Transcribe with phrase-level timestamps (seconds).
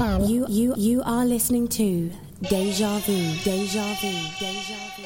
[0.00, 0.28] FM.
[0.28, 2.10] You you you are listening to
[2.42, 3.34] Deja Vu.
[3.44, 4.10] Deja Vu.
[4.38, 5.04] Deja Vu.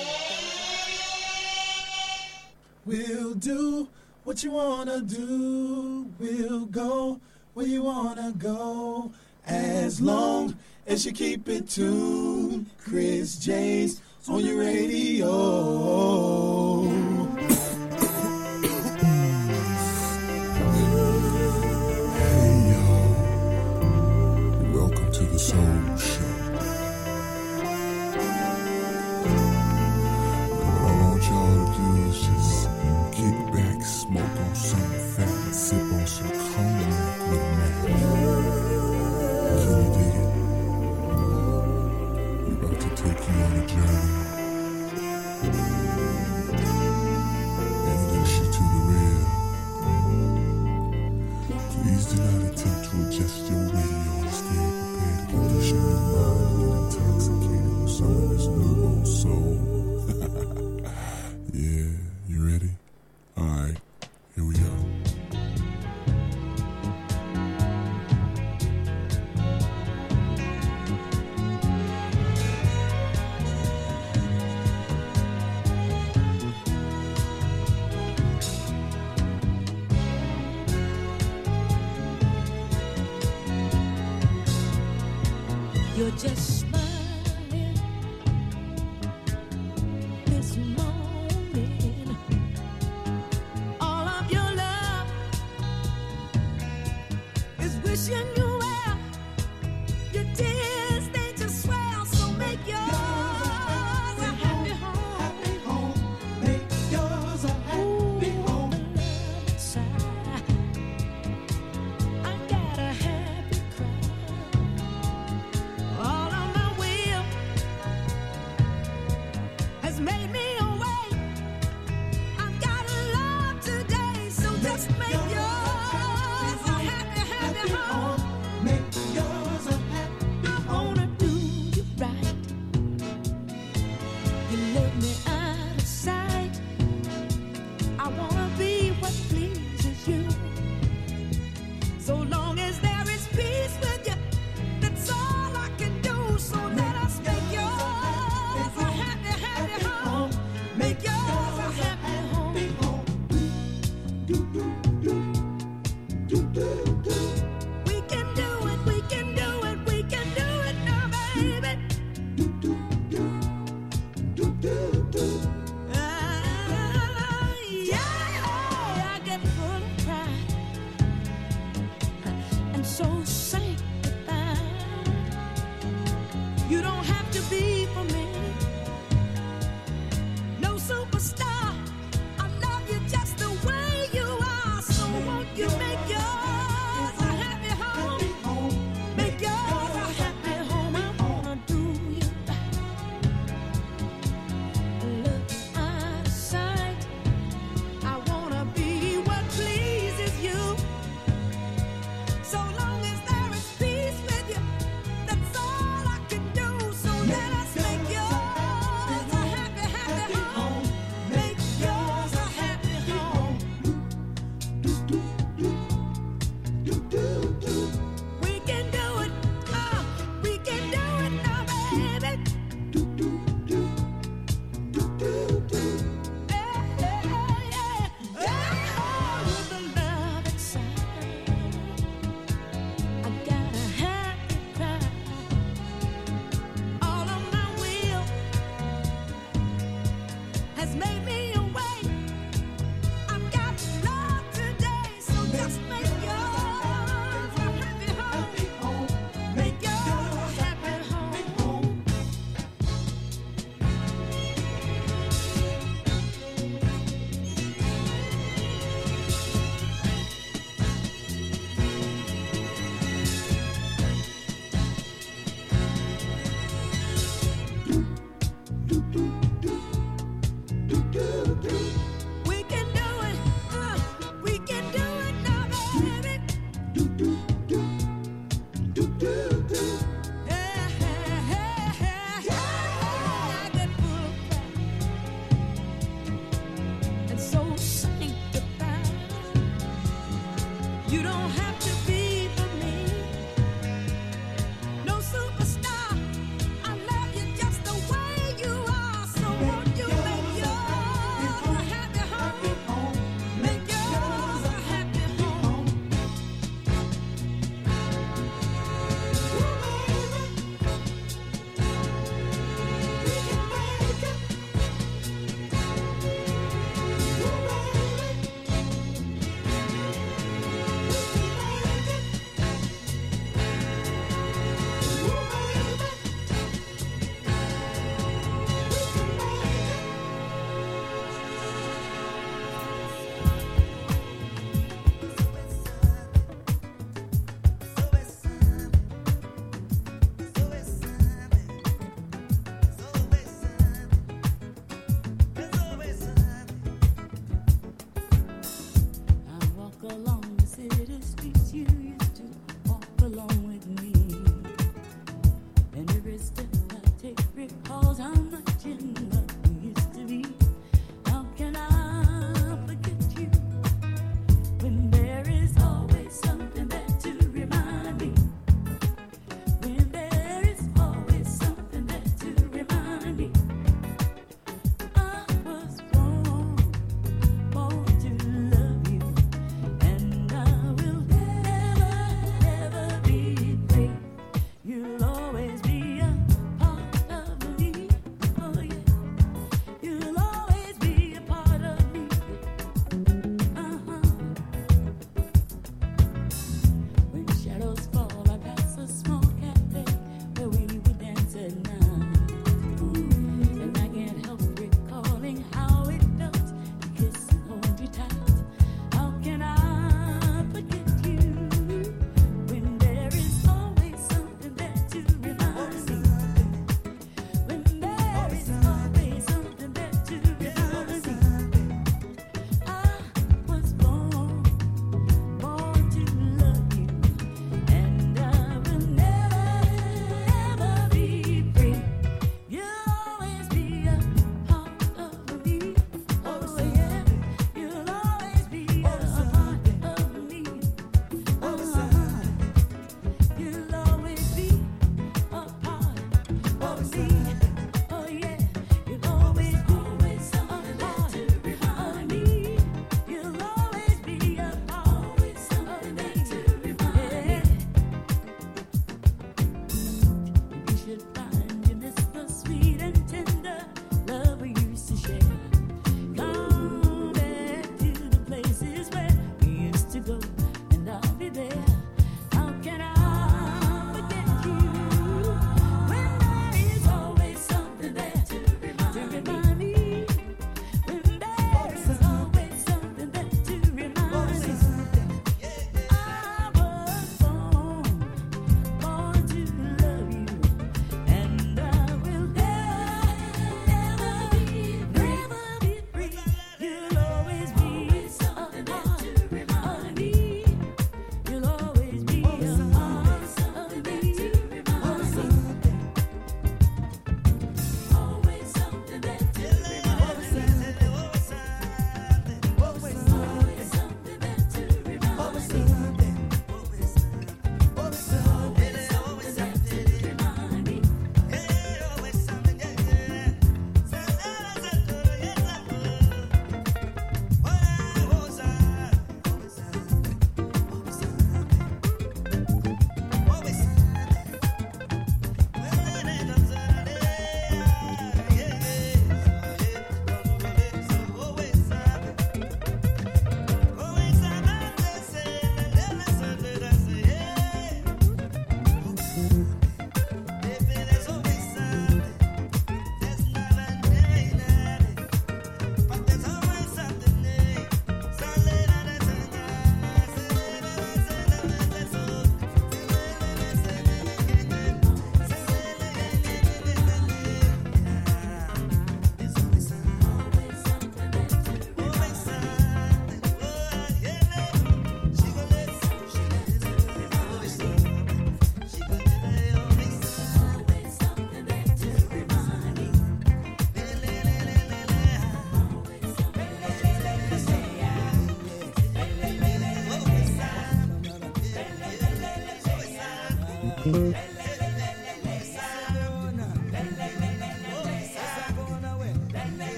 [2.87, 3.89] We'll do
[4.25, 6.07] what you wanna do.
[6.21, 7.21] We'll go
[7.55, 9.11] where you wanna go.
[9.47, 15.35] As long as you keep it tuned, Chris James on your radio.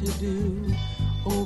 [0.00, 0.64] To do.
[1.26, 1.44] Oh,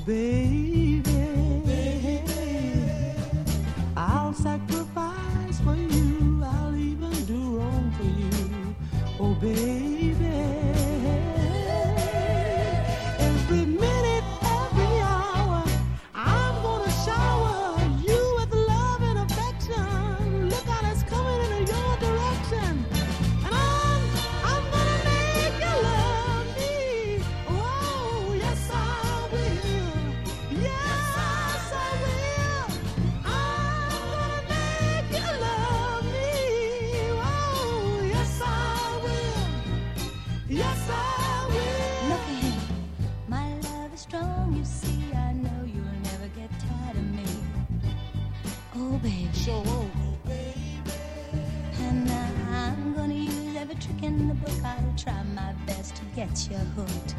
[56.35, 57.15] to get.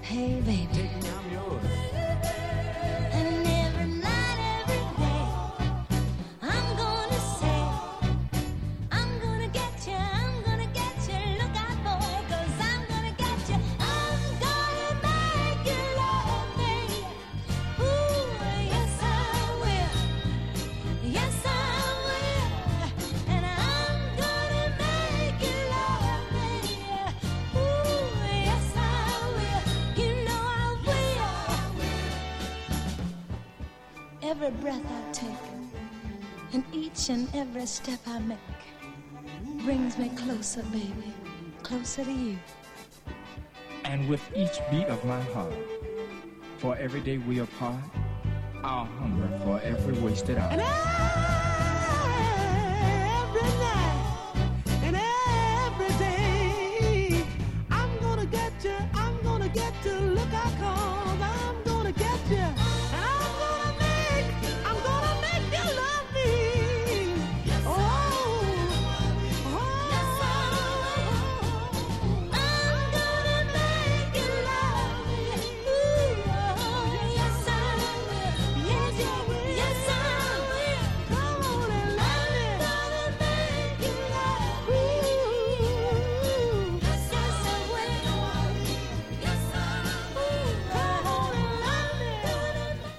[0.00, 1.15] Hey, baby.
[37.08, 38.38] And every step I make
[39.64, 41.12] brings me closer, baby,
[41.62, 42.38] closer to you.
[43.84, 45.54] And with each beat of my heart,
[46.58, 47.82] for every day we apart,
[48.64, 50.56] I'll hunger for every wasted hour.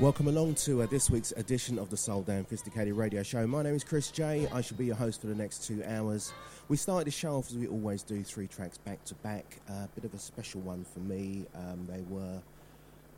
[0.07, 3.45] Welcome along to uh, this week's edition of the Soul Damn Sophisticated Radio Show.
[3.45, 4.47] My name is Chris J.
[4.53, 6.31] I shall be your host for the next two hours.
[6.69, 9.57] We started the show off as we always do, three tracks back to back.
[9.67, 11.45] A bit of a special one for me.
[11.53, 12.41] Um, they were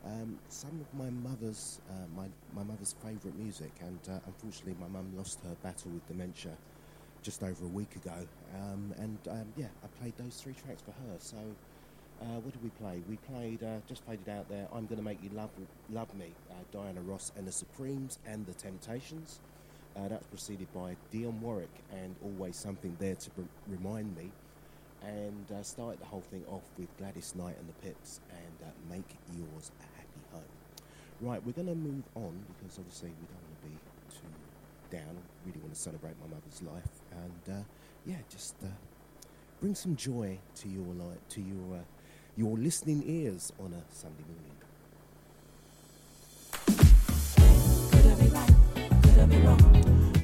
[0.04, 4.88] um, some of my mother's uh, my my mother's favourite music, and uh, unfortunately, my
[4.88, 6.56] mum lost her battle with dementia
[7.22, 8.26] just over a week ago.
[8.56, 11.18] Um, and um, yeah, I played those three tracks for her.
[11.20, 11.36] So.
[12.20, 13.00] Uh, what did we play?
[13.08, 15.48] We played, uh, just it out there, I'm Gonna Make You Love,
[15.90, 19.40] love Me, uh, Diana Ross and the Supremes and the Temptations.
[19.96, 23.30] Uh, that's preceded by Dionne Warwick and Always Something There to
[23.66, 24.30] Remind Me.
[25.02, 28.94] And uh, started the whole thing off with Gladys Knight and the Pips and uh,
[28.94, 30.42] Make Yours a Happy Home.
[31.22, 33.76] Right, we're going to move on because obviously we don't want to be
[34.14, 35.16] too down.
[35.46, 37.00] Really want to celebrate my mother's life.
[37.12, 37.64] And
[38.04, 38.56] yeah, just
[39.58, 41.80] bring some joy to your life, to your
[42.40, 44.56] your listening ears on a Sunday morning.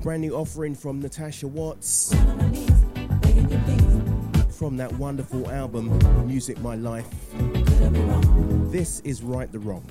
[0.02, 2.14] Brand new offering from Natasha Watts
[4.50, 7.06] from that wonderful album, Music My Life.
[8.72, 9.84] This is Right the Wrong.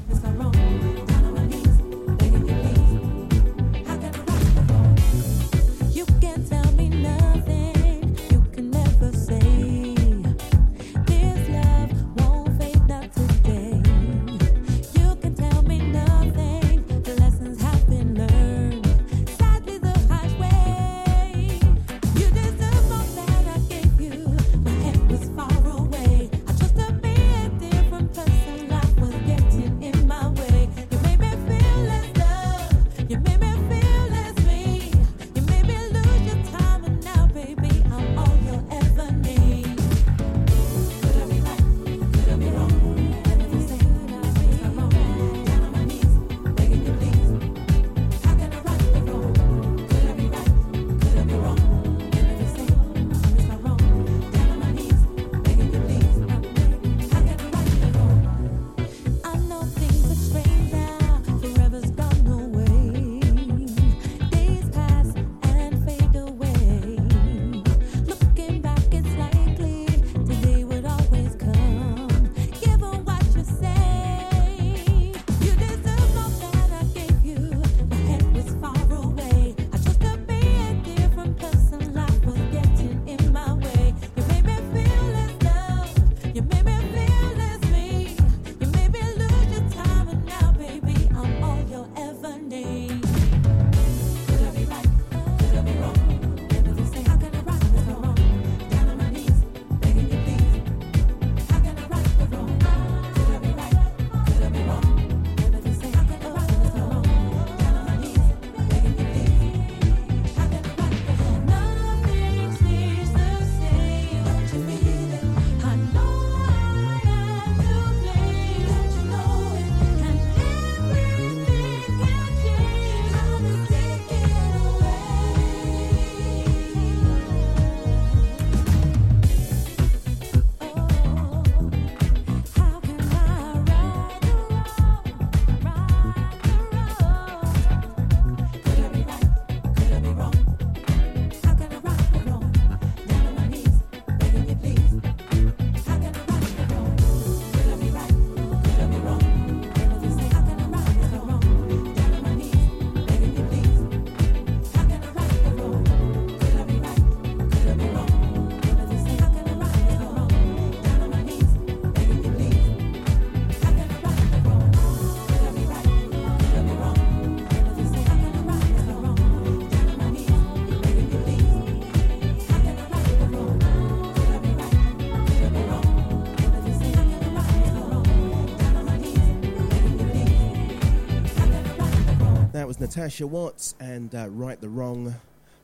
[182.65, 185.13] that was Natasha Watts and uh, Right the Wrong,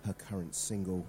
[0.05, 1.03] her current single.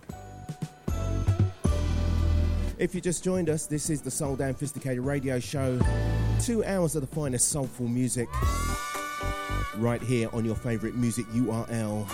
[2.79, 5.79] If you just joined us, this is the Soul Damn 'Phisticated Radio Show.
[6.41, 8.27] Two hours of the finest soulful music,
[9.77, 12.11] right here on your favourite music URL.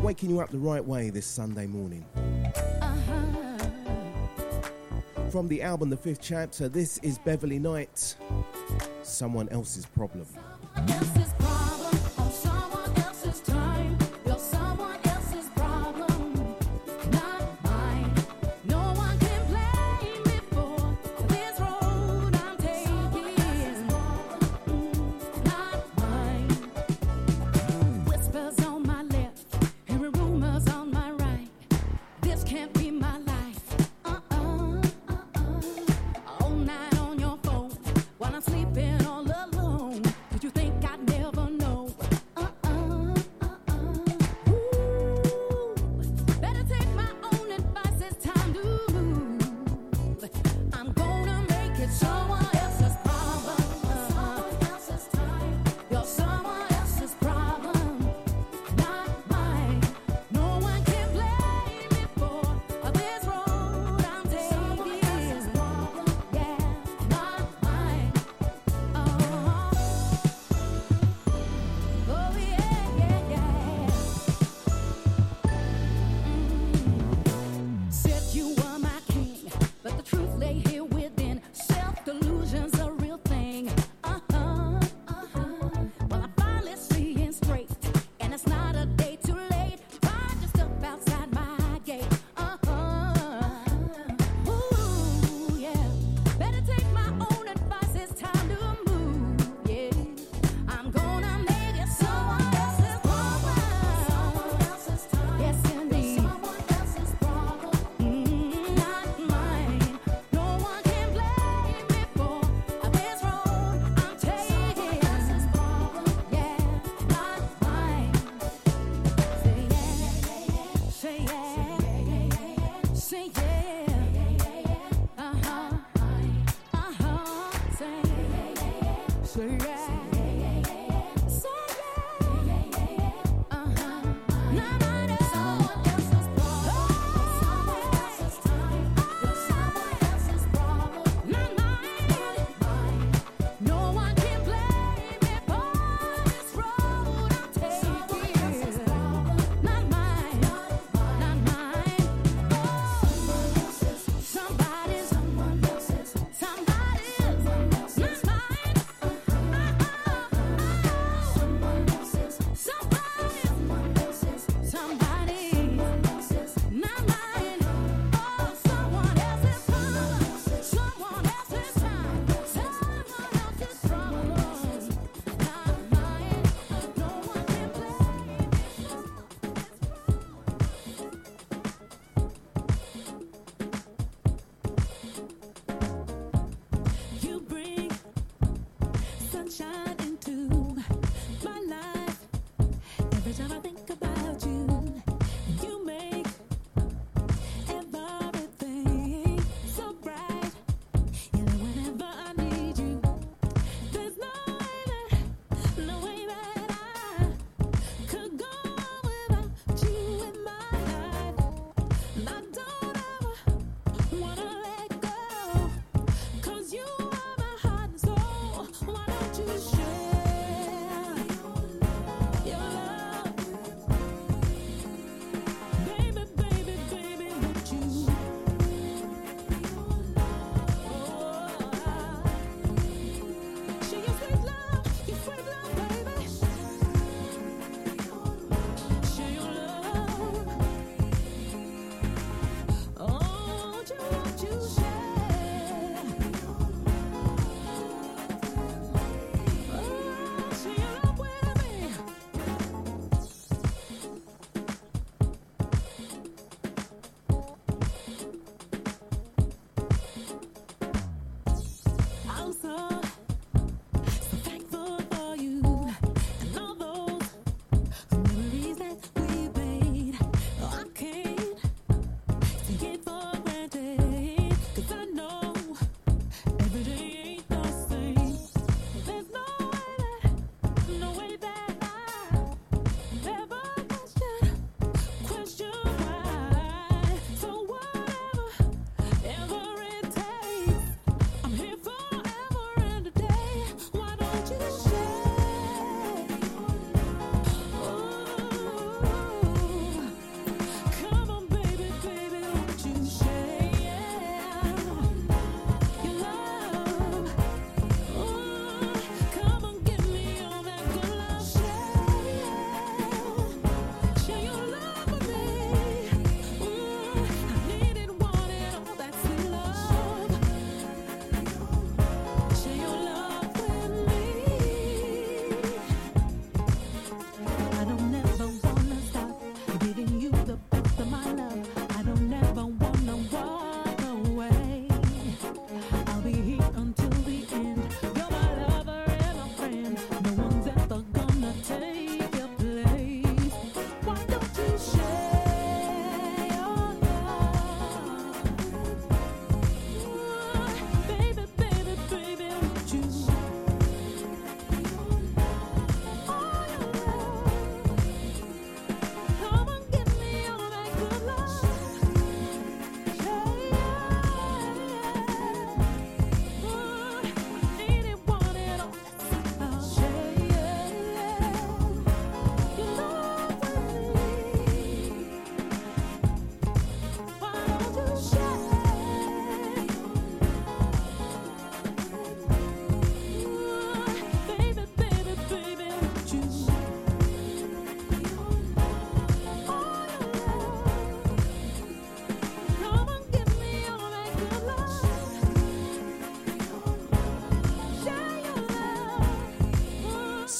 [0.00, 2.06] Waking you up the right way this Sunday morning.
[2.80, 3.58] Uh-huh.
[5.30, 8.16] From the album The Fifth Chapter, this is Beverly Knight,
[9.02, 10.24] Someone Else's Problem.
[10.74, 11.43] Someone else's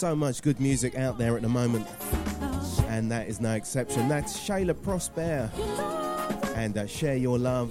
[0.05, 1.87] So much good music out there at the moment,
[2.89, 4.07] and that is no exception.
[4.07, 5.51] That's Shayla Prosper
[6.55, 7.71] and uh, Share Your Love.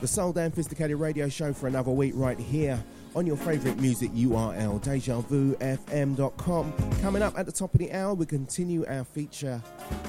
[0.00, 2.82] The Soul Sophisticated Radio Show for another week right here
[3.14, 6.72] on your favourite music URL, DejaVuFM.com.
[7.00, 9.62] Coming up at the top of the hour, we continue our feature,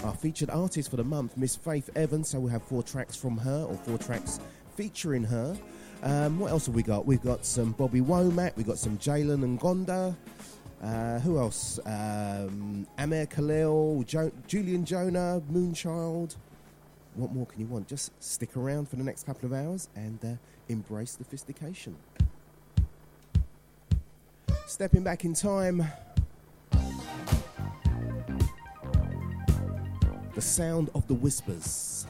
[0.03, 2.31] our featured artist for the month, Miss Faith Evans.
[2.31, 4.39] So we have four tracks from her, or four tracks
[4.75, 5.55] featuring her.
[6.01, 7.05] Um, what else have we got?
[7.05, 10.15] We've got some Bobby Womack, we've got some Jalen Ngonda.
[10.85, 11.79] Uh, who else?
[11.83, 16.35] Um, Amar Khalil, jo- Julian Jonah, Moonchild.
[17.15, 17.87] What more can you want?
[17.87, 20.27] Just stick around for the next couple of hours and uh,
[20.69, 21.95] embrace sophistication.
[24.67, 25.87] Stepping back in time.
[30.35, 32.05] The sound of the whispers.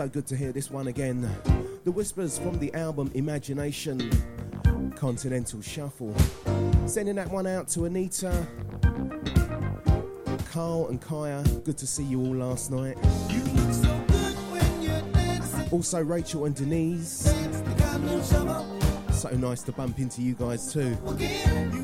[0.00, 1.28] So good to hear this one again.
[1.84, 4.10] The whispers from the album Imagination
[4.96, 6.14] Continental Shuffle.
[6.86, 8.46] Sending that one out to Anita,
[10.52, 11.44] Carl, and Kaya.
[11.64, 12.96] Good to see you all last night.
[13.74, 14.06] So.
[15.70, 17.34] Also, Rachel and Denise.
[19.12, 20.96] So nice to bump into you guys too.
[21.06, 21.82] Again, you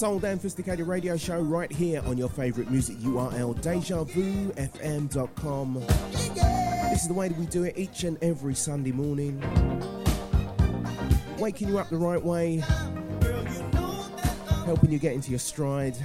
[0.00, 5.74] Damn Sophisticated Radio Show right here on your favourite music URL, DejaVuFM.com.
[6.90, 9.40] This is the way that we do it each and every Sunday morning.
[11.38, 12.56] Waking you up the right way,
[14.64, 15.96] helping you get into your stride.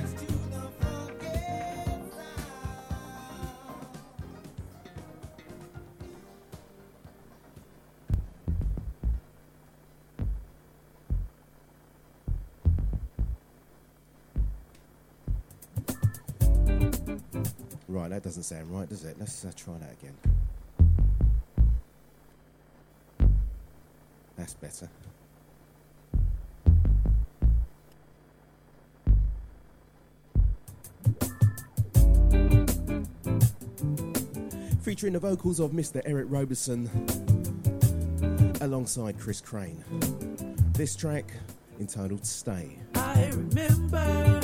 [18.50, 19.16] Sound right, does it?
[19.20, 20.16] Let's uh, try that again.
[24.36, 24.90] That's better.
[34.82, 36.02] Featuring the vocals of Mr.
[36.06, 36.90] Eric Roberson
[38.62, 39.84] alongside Chris Crane.
[40.74, 41.32] This track
[41.80, 42.80] entitled Stay.
[42.96, 44.42] I remember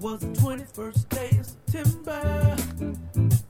[0.00, 3.47] was the 21st day of September.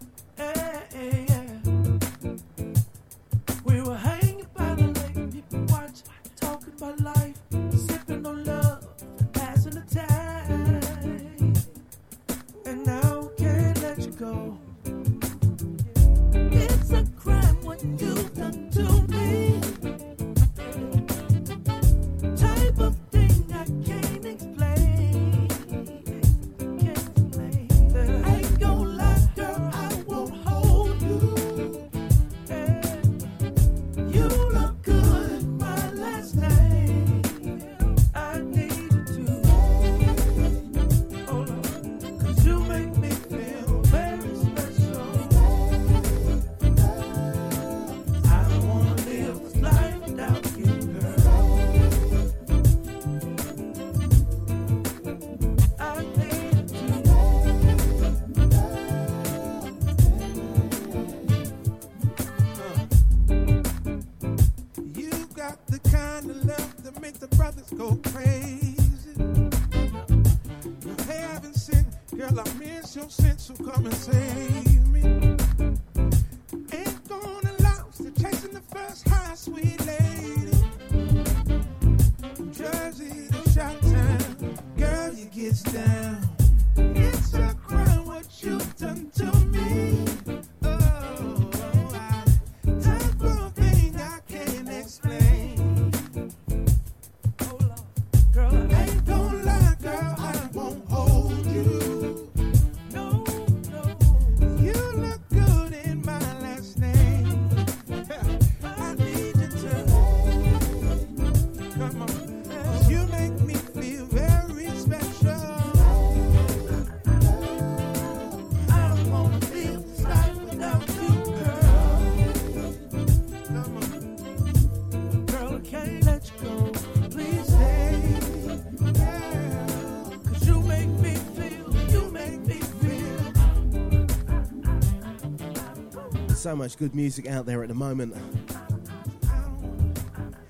[136.48, 138.16] So much good music out there at the moment.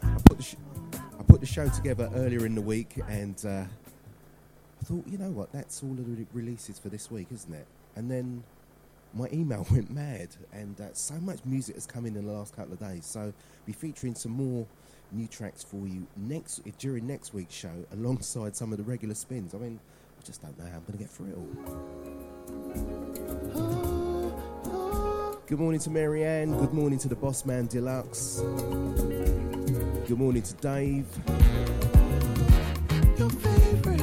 [0.00, 0.54] I put the, sh-
[1.18, 5.30] I put the show together earlier in the week and uh, I thought, you know
[5.30, 7.66] what, that's all of the re- releases for this week, isn't it?
[7.96, 8.44] And then
[9.12, 12.54] my email went mad and uh, so much music has come in in the last
[12.54, 13.04] couple of days.
[13.04, 13.32] So
[13.66, 14.68] be featuring some more
[15.11, 19.52] new tracks for you next during next week's show alongside some of the regular spins.
[19.52, 19.80] I mean,
[20.16, 21.37] I just don't know how I'm going to get through it
[23.74, 23.88] all.
[25.48, 26.58] Good morning to Marianne.
[26.58, 28.40] Good morning to the Boss Man Deluxe.
[30.06, 31.06] Good morning to Dave.
[33.16, 34.02] Your favorite.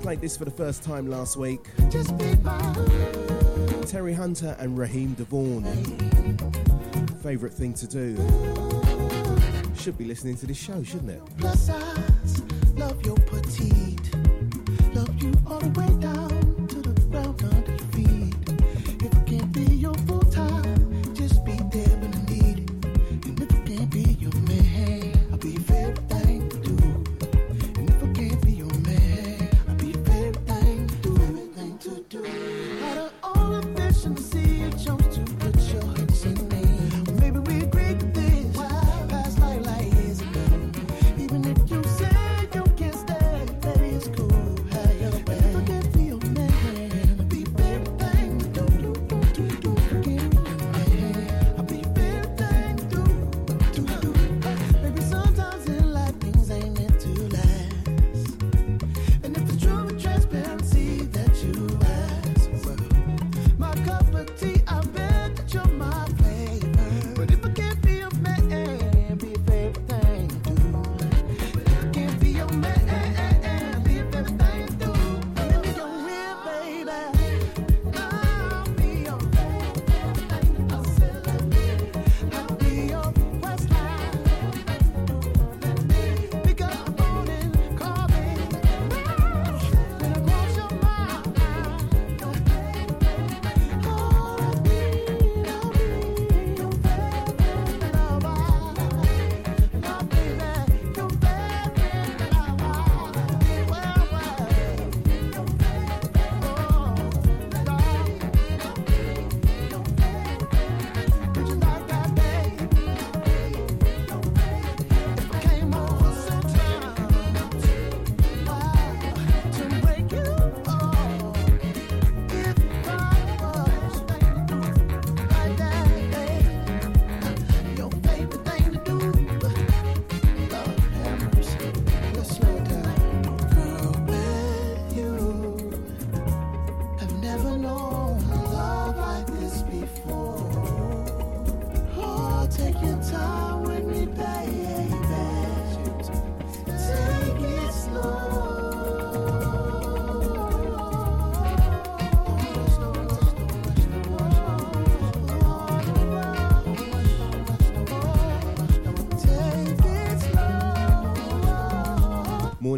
[0.00, 1.60] Played this for the first time last week.
[1.90, 2.34] Just be.
[3.86, 5.64] Terry Hunter and Raheem DeVaughn.
[7.22, 8.16] Favourite thing to do.
[9.76, 11.20] Should be listening to this show, shouldn't it?
[11.36, 12.42] Plus size,
[12.74, 14.14] love your petite.
[14.94, 16.45] Love you all the way down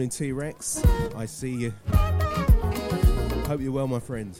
[0.09, 0.83] morning, T Rex.
[1.17, 1.73] I see you.
[3.47, 4.35] Hope you're well, my friend.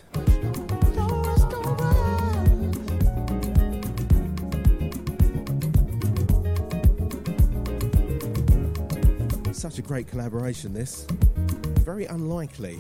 [9.55, 11.07] Such a great collaboration, this.
[11.85, 12.79] Very unlikely,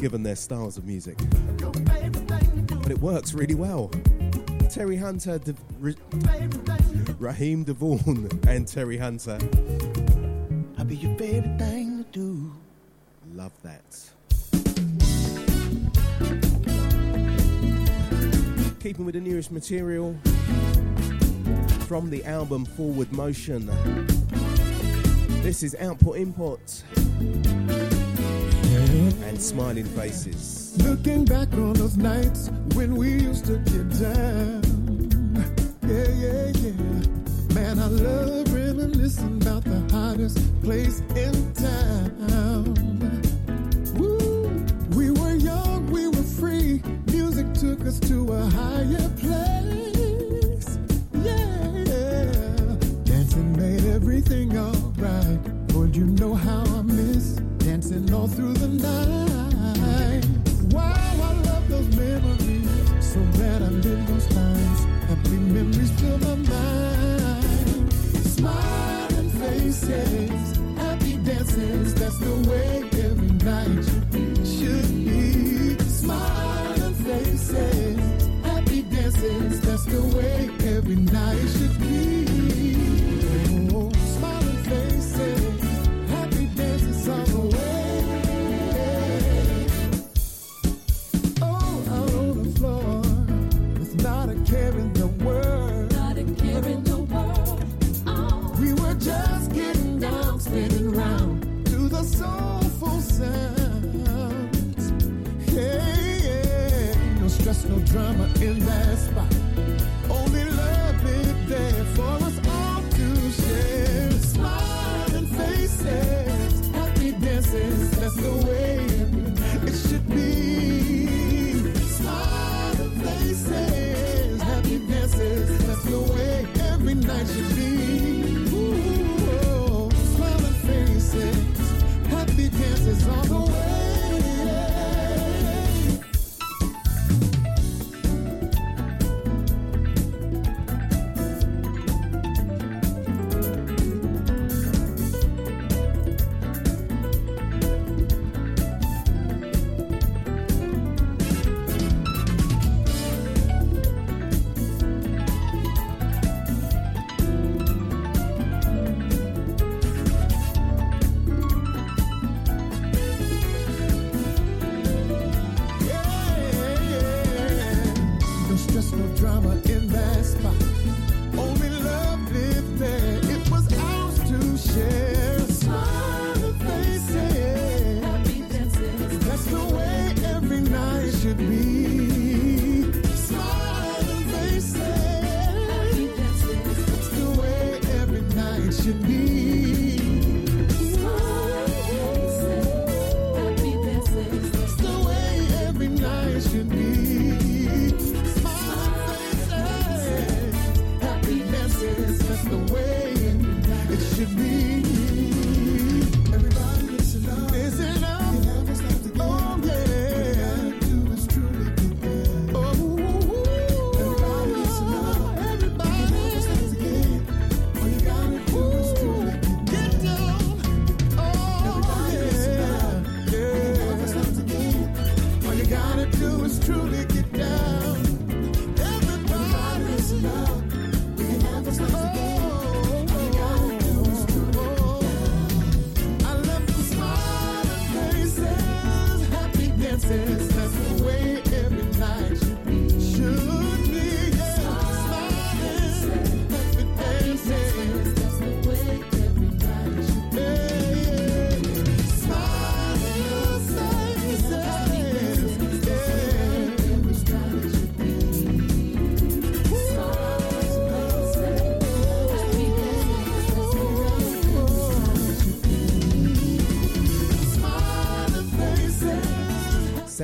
[0.00, 1.18] given their styles of music.
[1.58, 3.90] But it works really well.
[4.70, 5.54] Terry Hunter, De-
[7.18, 9.38] Raheem DeVaughn, and Terry Hunter
[11.26, 12.52] thing to do.
[13.34, 13.82] Love that.
[18.80, 20.16] Keeping with the newest material
[21.88, 23.66] from the album Forward Motion.
[25.42, 26.82] This is Output Input
[29.24, 30.76] and Smiling Faces.
[30.84, 34.62] Looking back on those nights when we used to get down.
[35.82, 37.54] Yeah, yeah, yeah.
[37.54, 39.40] Man, I love reminiscing
[40.16, 41.55] finest place in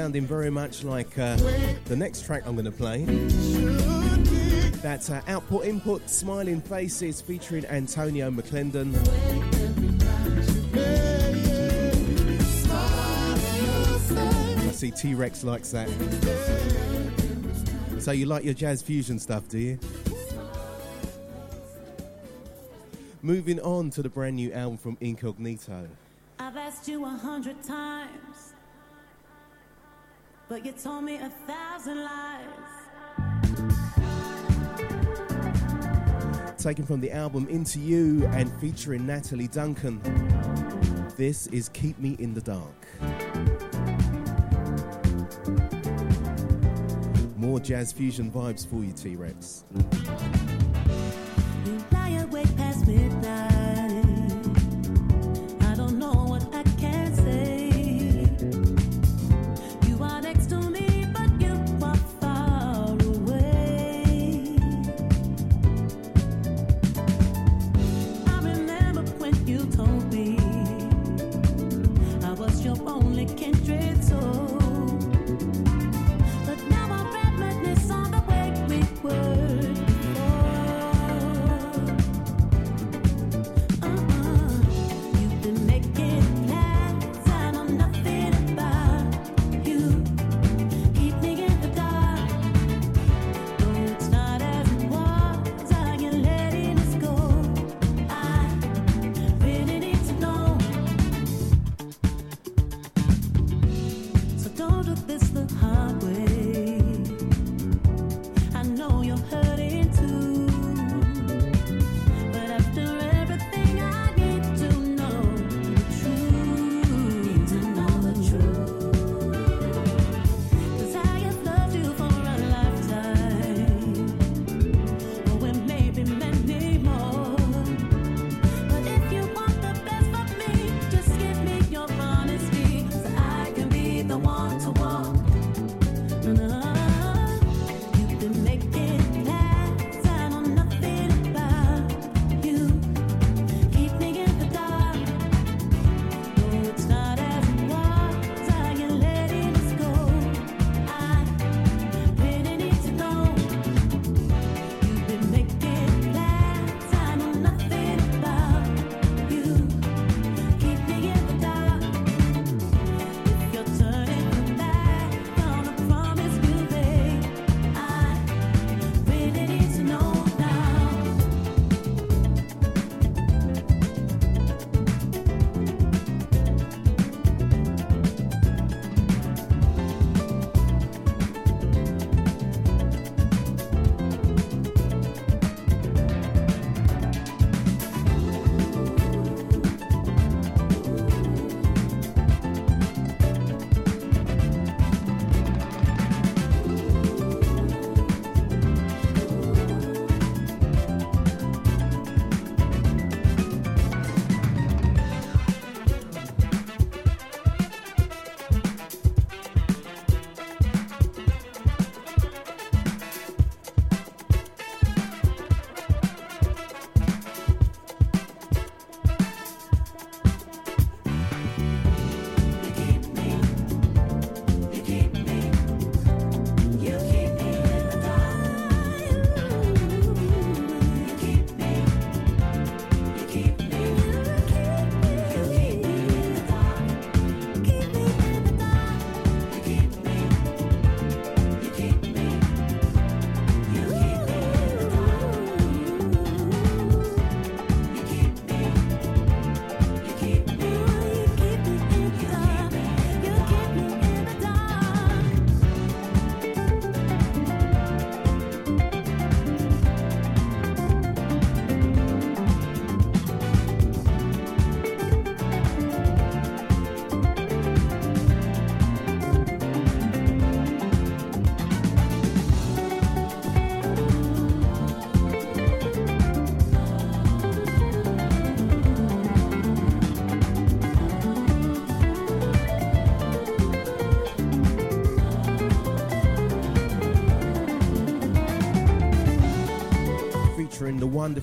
[0.03, 1.37] sounding very much like uh,
[1.85, 3.05] the next track I'm going to play.
[4.83, 8.93] That's uh, Output Input Smiling Faces featuring Antonio McClendon.
[14.59, 15.89] I see T Rex likes that.
[18.01, 19.79] So, you like your jazz fusion stuff, do you?
[23.23, 25.87] Moving on to the brand new album from Incognito.
[26.41, 27.52] I've asked you a hundred
[30.53, 32.45] but you told me a thousand lies.
[36.59, 39.99] Taken from the album Into You and featuring Natalie Duncan.
[41.17, 42.87] This is Keep Me in the Dark.
[47.39, 49.65] More jazz fusion vibes for you, T Rex.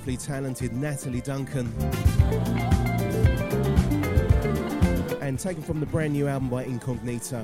[0.10, 1.68] wonderfully talented Natalie Duncan.
[5.22, 7.44] And taken from the brand new album by Incognito.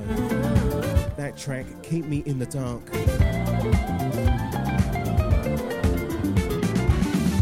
[1.16, 2.82] That track, Keep Me in the Dark.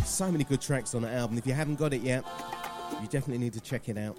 [0.05, 1.39] So many good tracks on the album.
[1.39, 2.25] If you haven't got it yet,
[3.01, 4.19] you definitely need to check it out.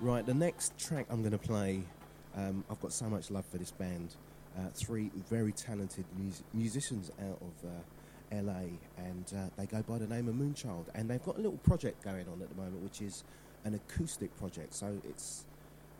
[0.00, 1.82] Right, the next track I'm going to play
[2.36, 4.14] um, I've got so much love for this band.
[4.56, 9.98] Uh, three very talented mus- musicians out of uh, LA, and uh, they go by
[9.98, 10.86] the name of Moonchild.
[10.94, 13.24] And they've got a little project going on at the moment, which is
[13.64, 14.74] an acoustic project.
[14.74, 15.44] So it's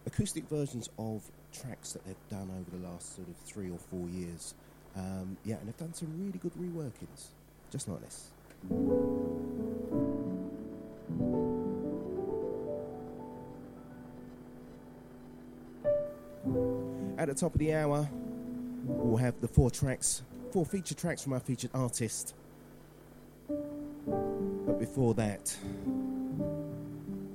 [0.07, 1.23] acoustic versions of
[1.53, 4.55] tracks that they've done over the last sort of three or four years.
[4.97, 7.29] Um, yeah, and they've done some really good reworkings,
[7.71, 8.31] just like this.
[17.19, 18.09] At the top of the hour,
[18.85, 20.23] we'll have the four tracks,
[20.53, 22.35] four feature tracks from our featured artist.
[23.49, 25.57] But before that,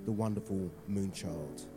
[0.06, 1.68] the wonderful Moonchild.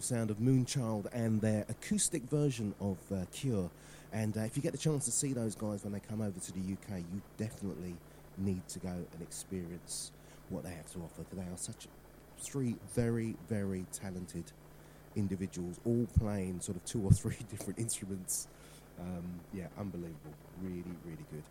[0.00, 3.70] sound of Moonchild and their acoustic version of uh, Cure.
[4.12, 6.38] And uh, if you get the chance to see those guys when they come over
[6.38, 7.96] to the UK, you definitely
[8.38, 10.12] need to go and experience
[10.48, 11.88] what they have to offer because they are such
[12.38, 14.44] three very, very talented
[15.16, 18.48] individuals, all playing sort of two or three different instruments.
[19.00, 20.34] Um, yeah, unbelievable.
[20.62, 21.42] Really, really good.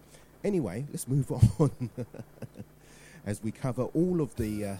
[0.43, 1.71] Anyway, let's move on
[3.25, 4.75] as we cover all of the uh,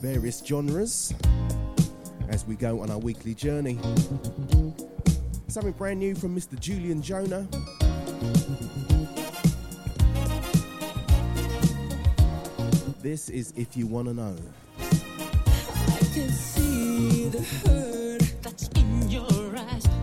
[0.00, 1.14] various genres
[2.32, 3.78] as we go on our weekly journey.
[5.48, 6.58] Something brand new from Mr.
[6.58, 7.46] Julian Jonah.
[13.02, 14.36] This is If You Wanna Know.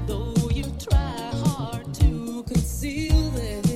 [0.07, 3.68] though you try hard to conceal it.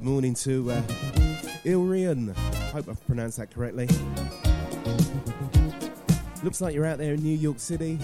[0.00, 0.80] good morning to uh,
[1.66, 2.34] Ilrian.
[2.72, 3.86] Hope I've pronounced that correctly.
[6.42, 7.98] Looks like you're out there in New York City.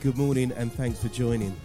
[0.00, 1.56] Good morning and thanks for joining.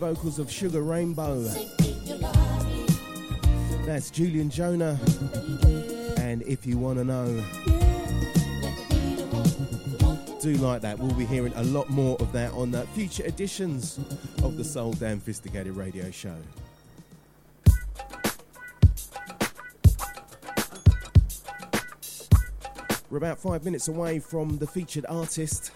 [0.00, 1.42] vocals of Sugar Rainbow.
[3.84, 4.98] That's Julian Jonah.
[6.16, 7.26] And if you want to know,
[10.40, 10.98] do like that.
[10.98, 14.00] We'll be hearing a lot more of that on the future editions
[14.42, 16.36] of the Soul Damn 'Phisticated Radio Show.
[23.10, 25.72] We're about five minutes away from the featured artist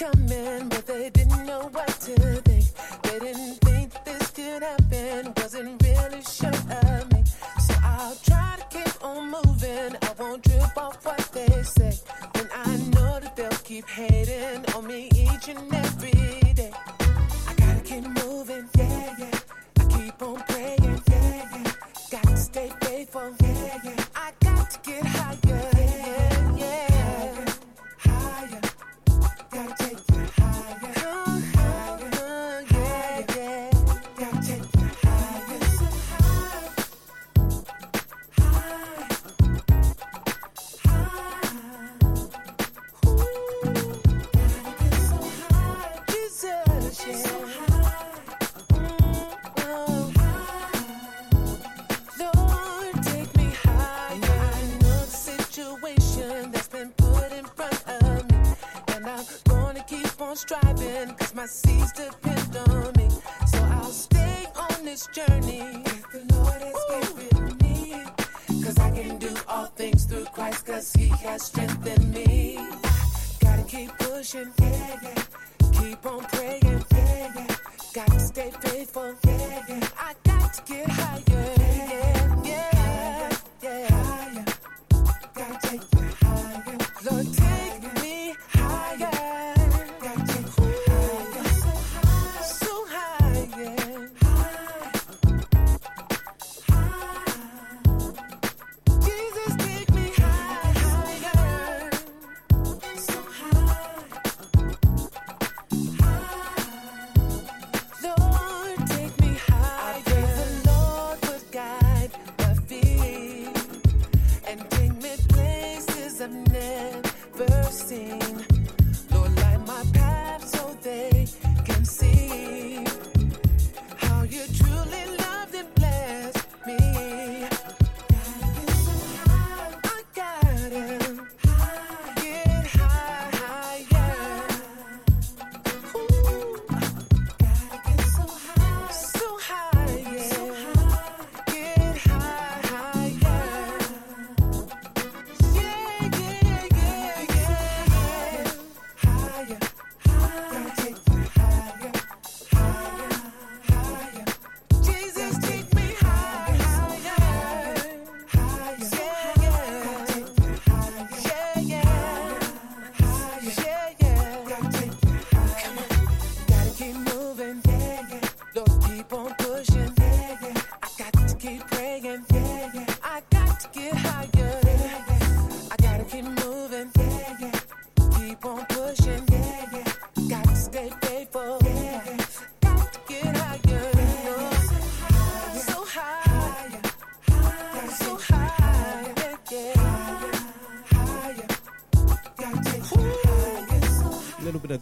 [0.00, 2.14] coming, but they didn't know what to
[2.48, 2.64] think.
[3.02, 7.22] They didn't think this could happen, wasn't really sure of me.
[7.66, 11.92] So I'll try to keep on moving, I won't trip off what they say.
[12.32, 16.72] Then I know that they'll keep hating on me each and every day.
[17.48, 19.38] I gotta keep moving, yeah, yeah.
[19.80, 21.72] I keep on praying, yeah, yeah.
[22.10, 23.99] Gotta stay faithful, yeah, yeah.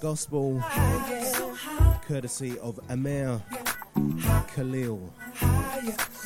[0.09, 0.65] Gospel,
[2.07, 3.43] courtesy of Amar
[4.55, 5.13] Khalil.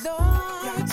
[0.05, 0.89] Lord,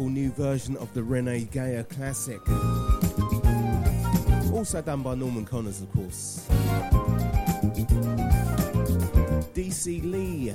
[0.00, 2.40] beautiful new version of the Rene Gaia classic.
[4.50, 6.46] Also done by Norman Connors, of course.
[9.52, 10.00] Dee C.
[10.00, 10.54] Lee,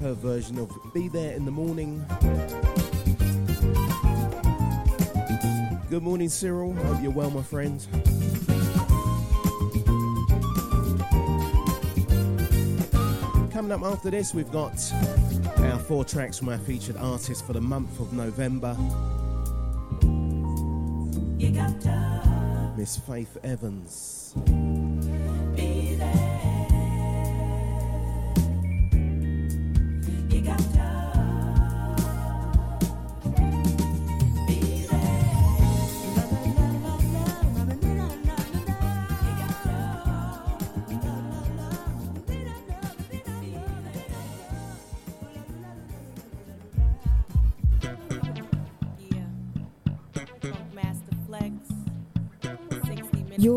[0.00, 2.04] her version of Be There in the Morning.
[5.90, 6.72] Good morning, Cyril.
[6.72, 7.84] Hope you're well, my friend.
[13.52, 14.78] Coming up after this, we've got
[15.62, 18.76] now, four tracks from our featured artist for the month of November.
[22.76, 24.34] Miss Faith Evans.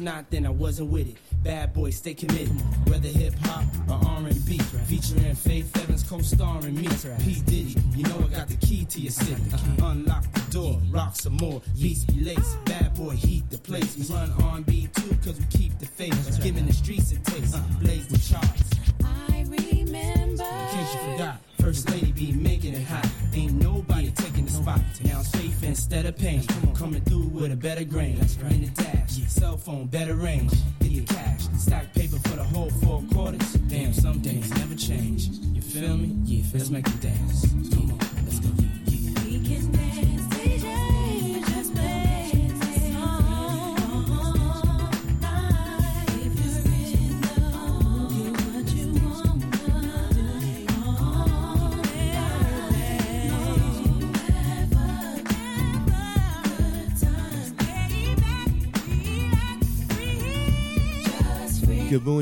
[0.00, 1.16] not, then I wasn't with it.
[1.42, 2.48] Bad boys, stay committed.
[2.88, 6.88] Whether hip hop or R&B, featuring Faith Evans co-starring me.
[7.22, 9.42] P Diddy, you know I got the key to your city.
[9.52, 9.86] Uh-huh.
[9.86, 11.62] Unlock the door, rock some more.
[11.80, 12.04] Beats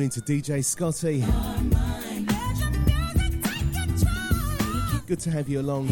[0.09, 1.21] listening to DJ Scotty.
[5.07, 5.89] Good to have you along.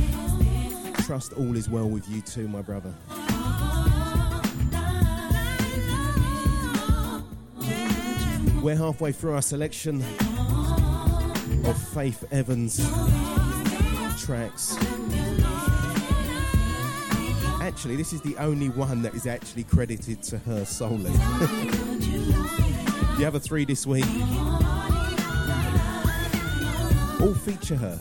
[1.04, 2.92] Trust all is well with you too, my brother.
[8.62, 10.02] We're halfway through our selection
[11.66, 12.78] of Faith Evans
[14.24, 14.76] tracks.
[17.60, 21.12] Actually, this is the only one that is actually credited to her solely.
[23.16, 24.04] The other three this week
[27.20, 28.00] all feature her.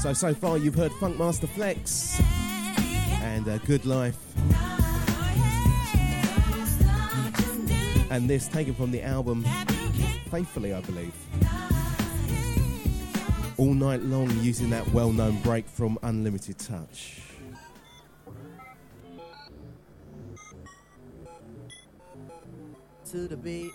[0.00, 2.20] So, so far you've heard Funkmaster Flex
[3.22, 4.16] and uh, Good Life.
[8.10, 9.44] And this taken from the album
[10.30, 11.14] Faithfully, I believe.
[13.56, 17.27] All night long using that well known break from Unlimited Touch.
[23.12, 23.72] to the beat.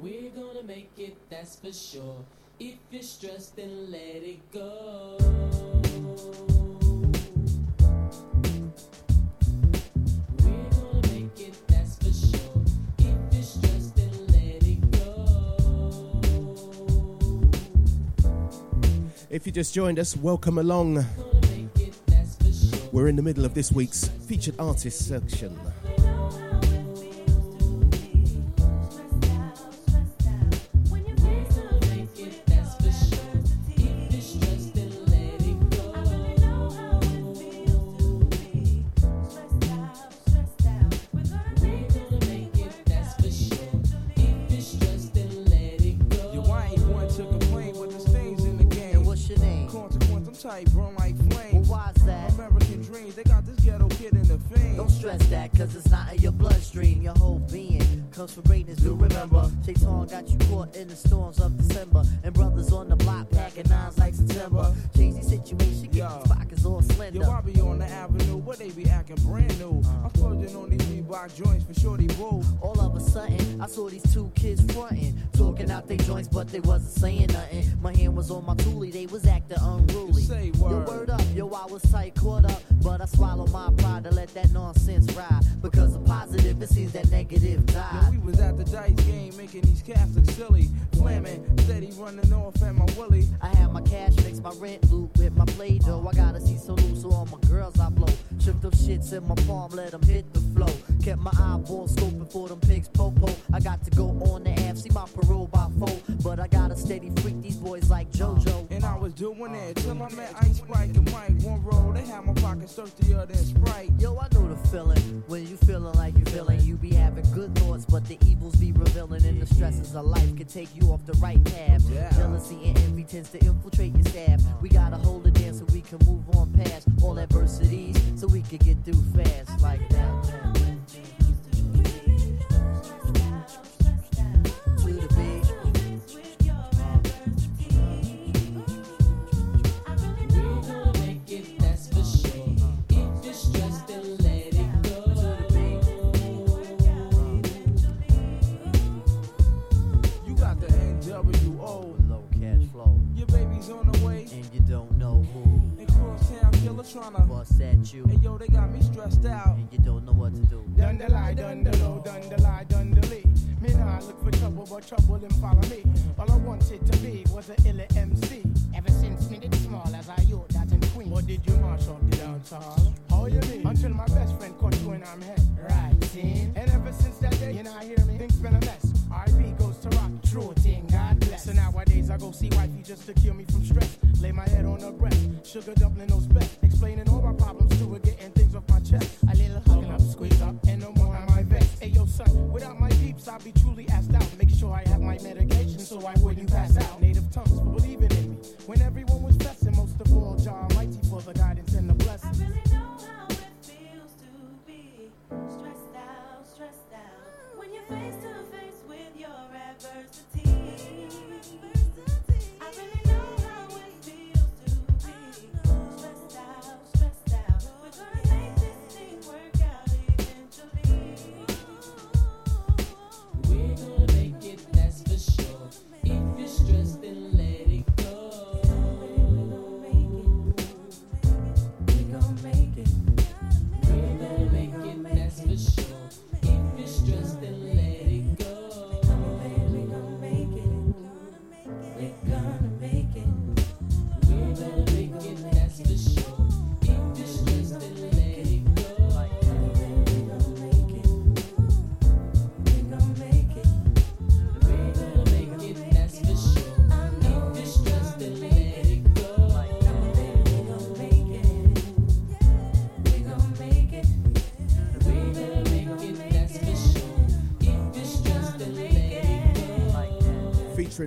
[0.00, 2.24] We're gonna make it, that's for sure.
[2.60, 5.18] If you're stressed, then let it go.
[19.28, 21.04] If you just joined us, welcome along.
[22.92, 25.58] We're in the middle of this week's featured artist section.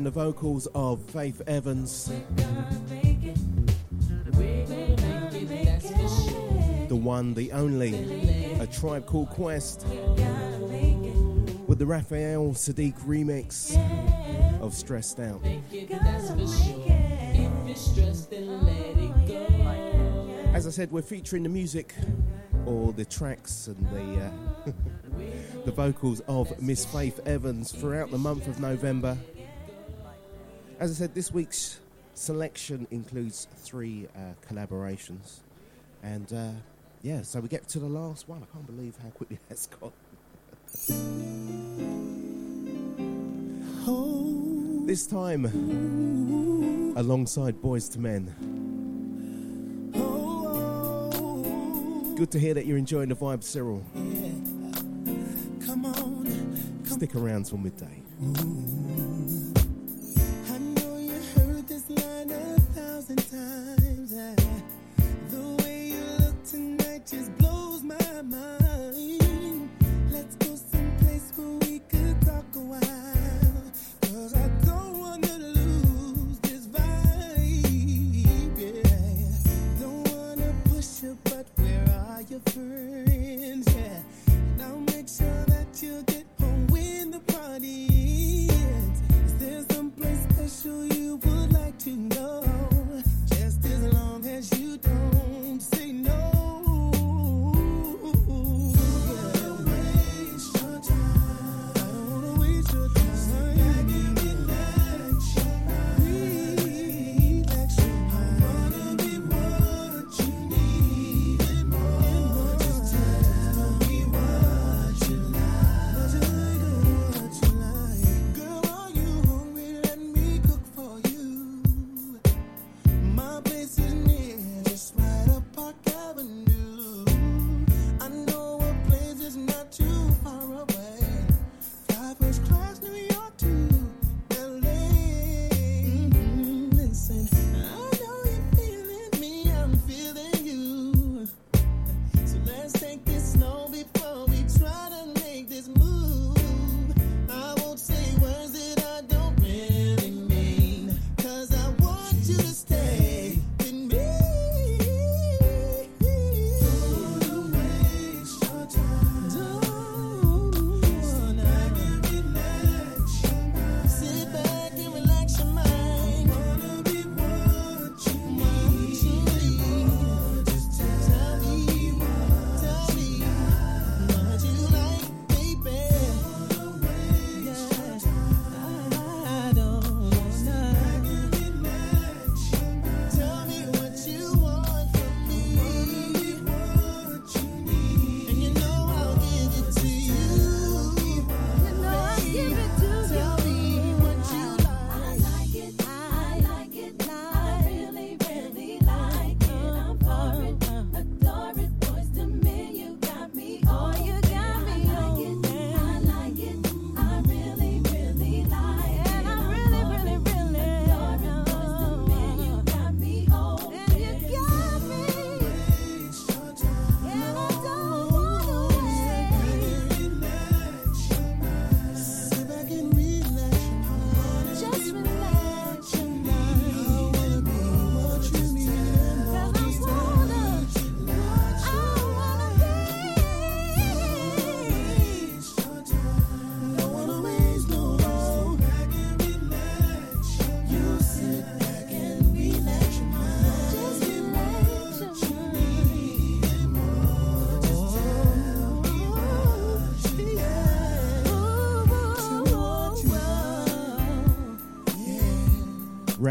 [0.10, 2.12] the vocals of Faith Evans.
[6.88, 9.86] The one, the only, a tribe called Quest,
[11.68, 13.78] with the Raphael Saadiq remix
[14.60, 15.46] of Stressed Out.
[20.56, 21.94] As I said, we're featuring the music
[22.66, 24.26] or the tracks and the.
[24.26, 24.72] Uh,
[25.66, 29.18] the vocals of Miss Faith Evans throughout the month of November
[30.80, 31.80] as I said, this week's
[32.14, 35.40] selection includes three uh, collaborations.
[36.02, 36.52] And uh,
[37.02, 38.42] yeah, so we get to the last one.
[38.42, 39.92] I can't believe how quickly that's gone.
[43.86, 45.46] oh, this time,
[46.96, 48.34] alongside Boyz II Men.
[52.16, 53.84] Good to hear that you're enjoying the vibe, Cyril.
[53.96, 54.04] Yeah.
[55.66, 58.04] Come on, come Stick around till midday.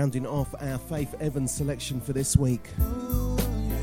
[0.09, 2.71] Rounding off our Faith Evans selection for this week.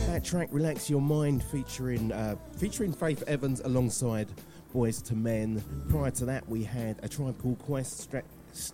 [0.08, 4.28] That track, "Relax Your Mind," featuring uh, featuring Faith Evans alongside
[4.74, 5.64] Boyz II Men.
[5.88, 8.74] Prior to that, we had a tribe called Quest, Stre- S-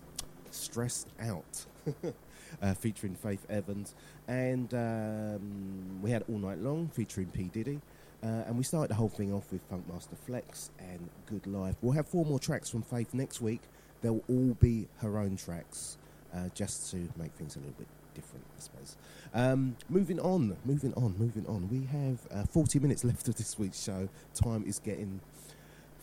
[0.50, 1.66] "Stressed Out,"
[2.62, 3.96] uh, featuring Faith Evans,
[4.30, 7.82] and um, we had "All Night Long" featuring P Diddy.
[8.24, 11.76] Uh, and we started the whole thing off with Funkmaster Flex and Good Life.
[11.82, 13.60] We'll have four more tracks from Faith next week.
[14.02, 15.98] They'll all be her own tracks,
[16.34, 18.98] uh, just to make things a little bit different, I suppose.
[19.34, 21.70] Um, moving on, moving on, moving on.
[21.70, 24.10] We have uh, 40 minutes left of this week's show.
[24.34, 25.20] Time is getting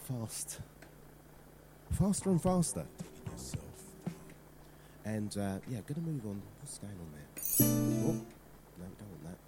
[0.06, 0.60] fast,
[1.92, 2.84] faster and faster.
[5.04, 6.42] And uh, yeah, gonna move on.
[6.60, 7.22] What's going on there?
[7.62, 9.38] Oh, no, don't want that.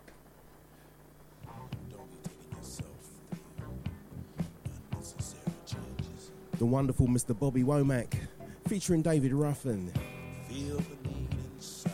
[6.58, 7.38] The wonderful Mr.
[7.38, 8.14] Bobby Womack,
[8.68, 9.92] featuring David Ruffin.
[10.50, 11.92] Feel the need inside.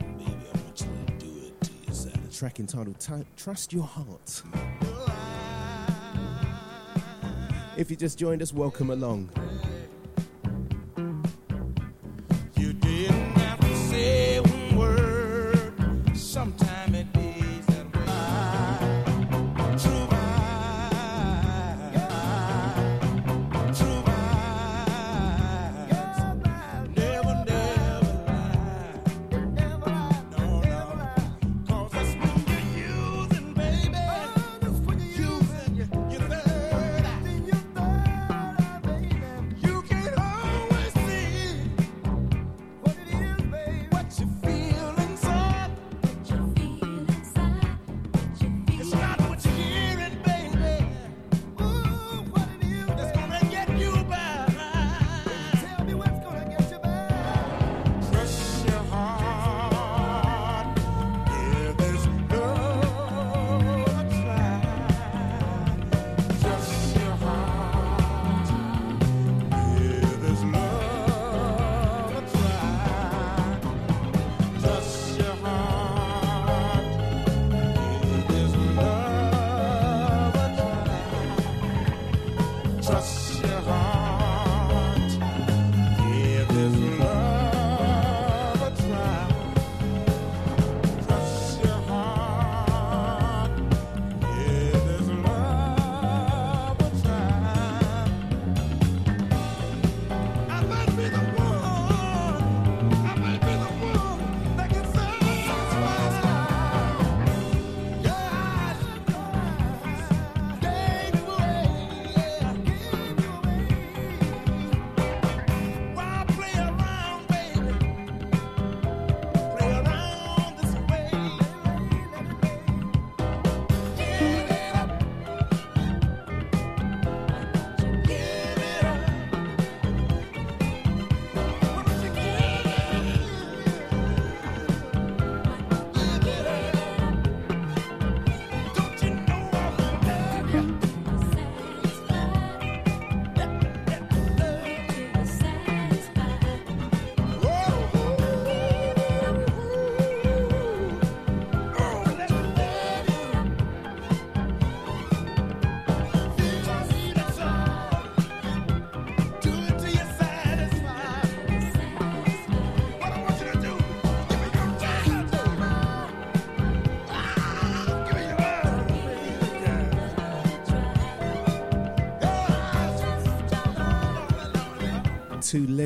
[0.00, 2.36] Baby, I want you to do it to yourself.
[2.36, 2.96] track entitled
[3.36, 4.42] Trust Your Heart.
[7.76, 9.30] If you just joined us, welcome along.
[12.56, 14.35] You didn't have to say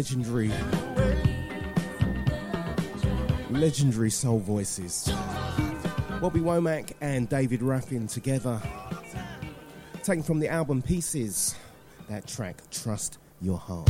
[0.01, 0.51] legendary,
[3.51, 5.13] legendary soul voices.
[6.23, 8.63] Bobby Womack and David Ruffin together.
[10.03, 11.55] Taken from the album Pieces.
[12.09, 13.89] That track, Trust Your Heart.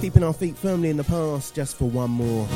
[0.00, 2.48] Keeping our feet firmly in the past just for one more,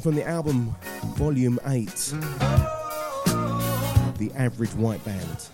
[0.00, 0.76] From the album
[1.16, 1.86] Volume 8,
[4.16, 5.48] The Average White Band.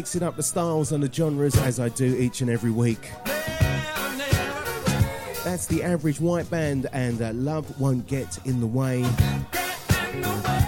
[0.00, 3.10] Mixing up the styles and the genres as I do each and every week.
[5.44, 9.04] That's the average white band, and uh, Love Won't Get in the Way.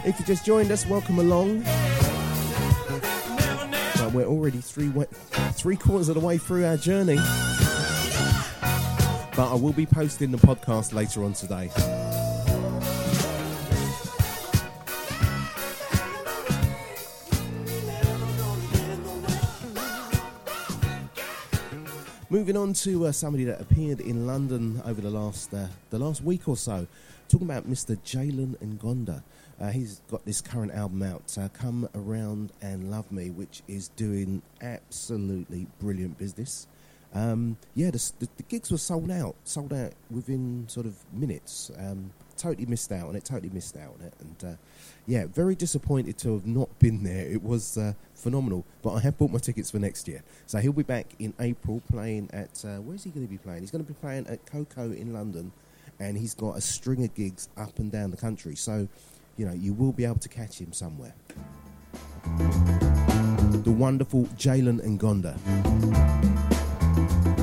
[0.04, 1.62] If you just joined us, welcome along.
[3.96, 4.92] But we're already three
[5.52, 7.16] three quarters of the way through our journey.
[9.34, 11.70] But I will be posting the podcast later on today.
[22.42, 26.24] Moving on to uh, somebody that appeared in London over the last uh, the last
[26.24, 26.88] week or so,
[27.28, 27.96] talking about Mr.
[27.98, 29.22] Jalen Ngonda.
[29.60, 33.90] Uh, he's got this current album out, uh, "Come Around and Love Me," which is
[33.94, 36.66] doing absolutely brilliant business.
[37.14, 41.70] Um, yeah, the, the, the gigs were sold out, sold out within sort of minutes.
[41.78, 43.24] Um, totally missed out on it.
[43.24, 44.56] Totally missed out on it, and uh,
[45.06, 47.26] yeah, very disappointed to have not been there.
[47.26, 50.22] It was uh, phenomenal, but I have bought my tickets for next year.
[50.46, 53.60] So he'll be back in April playing at uh, where's he going to be playing?
[53.60, 55.52] He's going to be playing at KOKO in London,
[55.98, 58.54] and he's got a string of gigs up and down the country.
[58.54, 58.88] So
[59.36, 61.14] you know you will be able to catch him somewhere.
[63.64, 65.36] The wonderful Jalen Ngonda.
[66.94, 67.41] Please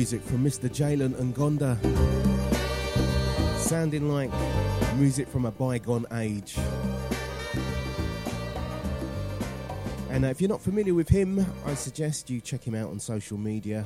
[0.00, 0.66] music from Mr.
[0.66, 1.76] Jalen Ngonda.
[3.58, 4.30] Sounding like
[4.96, 6.56] music from a bygone age.
[10.08, 12.98] And uh, if you're not familiar with him, I suggest you check him out on
[12.98, 13.84] social media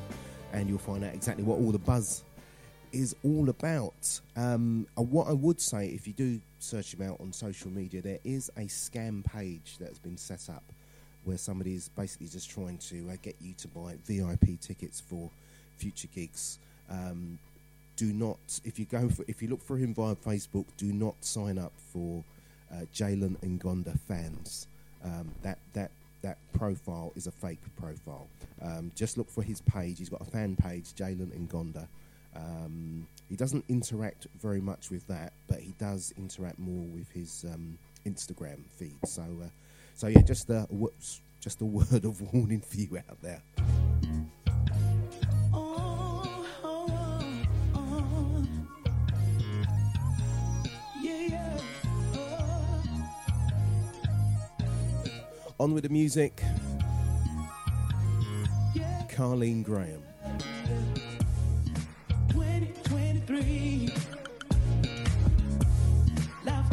[0.53, 2.23] and you'll find out exactly what all the buzz
[2.93, 4.21] is all about.
[4.37, 8.01] Um, uh, what I would say, if you do search him out on social media,
[8.01, 10.63] there is a scam page that has been set up
[11.25, 15.29] where somebody is basically just trying to uh, get you to buy VIP tickets for
[15.77, 16.59] future gigs.
[16.89, 17.39] Um,
[17.95, 21.15] do not, if you go for, if you look for him via Facebook, do not
[21.21, 22.23] sign up for
[22.71, 24.67] uh, Jalen Ngonda fans.
[25.03, 25.91] Um, that that
[26.21, 28.27] that profile is a fake profile.
[28.61, 29.99] Um, just look for his page.
[29.99, 31.87] He's got a fan page, Jalen Ngonda.
[32.35, 37.45] Um, he doesn't interact very much with that, but he does interact more with his
[37.53, 38.95] um, Instagram feed.
[39.05, 39.47] So, uh,
[39.95, 43.41] so yeah, just uh, whoops, Just a word of warning for you out there.
[55.57, 56.43] On with the music.
[59.07, 60.03] Carlene Graham.
[62.29, 63.89] 2023.
[66.43, 66.69] Life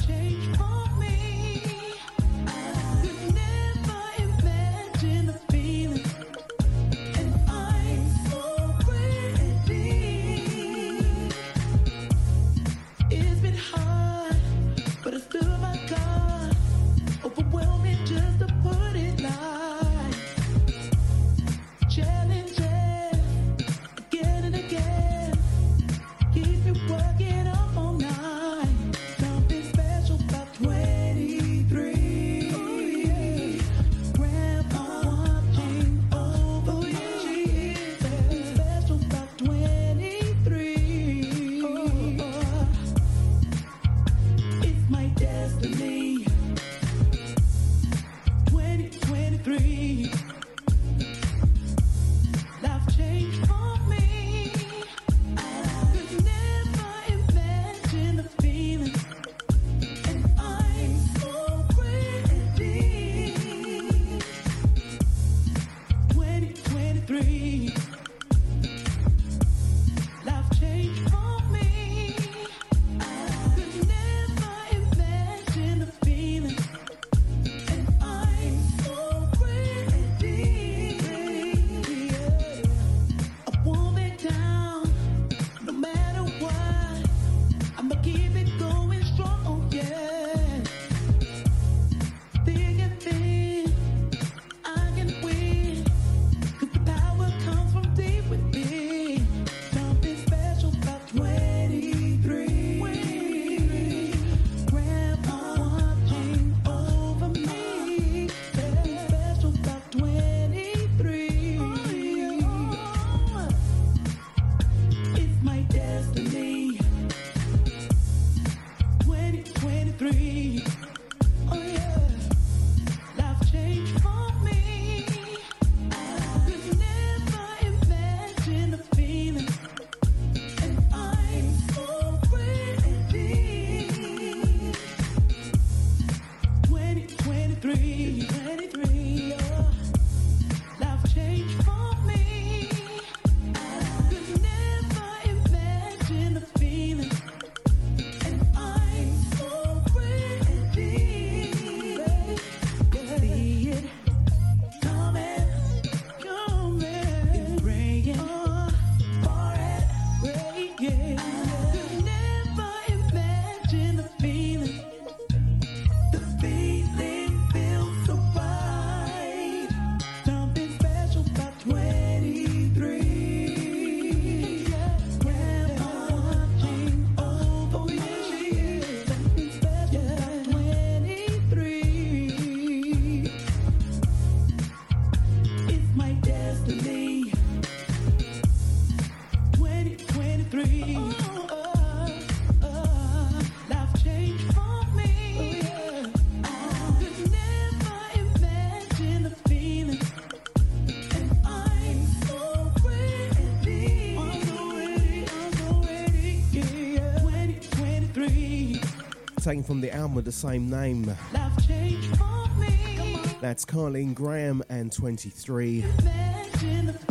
[209.61, 211.15] From the album with the same name.
[211.35, 213.21] Life changed for me.
[213.43, 215.85] That's Carlene Graham and 23.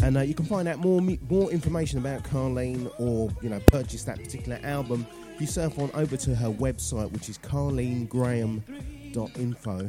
[0.01, 0.99] And uh, you can find out more
[1.29, 5.05] more information about Carlene or you know purchase that particular album.
[5.35, 9.87] If you surf on over to her website, which is carlenegraham.info,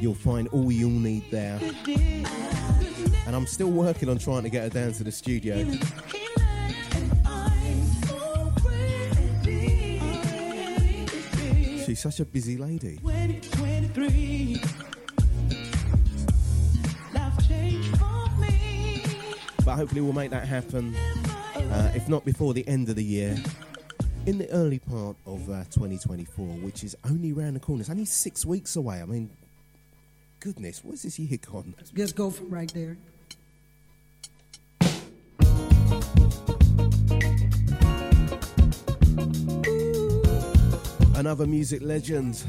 [0.00, 1.58] you'll find all you'll need there.
[3.26, 5.66] And I'm still working on trying to get her down to the studio.
[11.96, 12.98] She's such a busy lady.
[12.98, 14.60] 2023.
[17.14, 17.32] Life
[17.96, 19.00] for me.
[19.64, 20.94] But hopefully we'll make that happen.
[21.56, 23.34] Uh, if not before the end of the year,
[24.26, 27.80] in the early part of uh, 2024, which is only round the corner.
[27.80, 29.00] It's only six weeks away.
[29.00, 29.30] I mean,
[30.40, 31.74] goodness, what's this year gone?
[31.94, 32.98] Just go from right there.
[41.16, 42.44] Another music legend.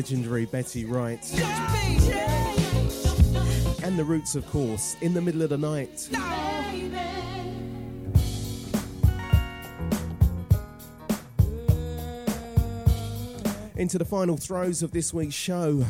[0.00, 1.30] Legendary Betty Wright.
[3.82, 6.08] And the Roots, of course, in the middle of the night.
[13.76, 15.84] Into the final throes of this week's show.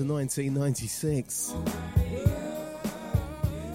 [0.00, 1.54] To 1996.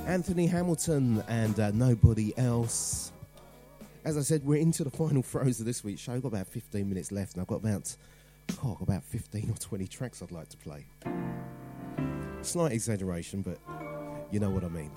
[0.08, 3.12] Anthony Hamilton and uh, nobody else.
[4.04, 6.14] As I said, we're into the final throes of this week's show.
[6.14, 7.96] I've got about 15 minutes left, and I've got about,
[8.64, 10.88] oh, about 15 or 20 tracks I'd like to play.
[12.42, 13.60] Slight exaggeration, but
[14.32, 14.92] you know what I mean.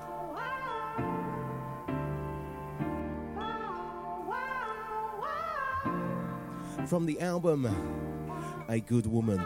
[6.86, 7.66] From the album
[8.70, 9.44] A Good Woman.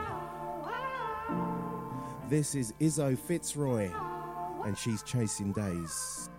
[2.29, 3.93] This is Izo FitzRoy,
[4.65, 6.31] and she's chasing days.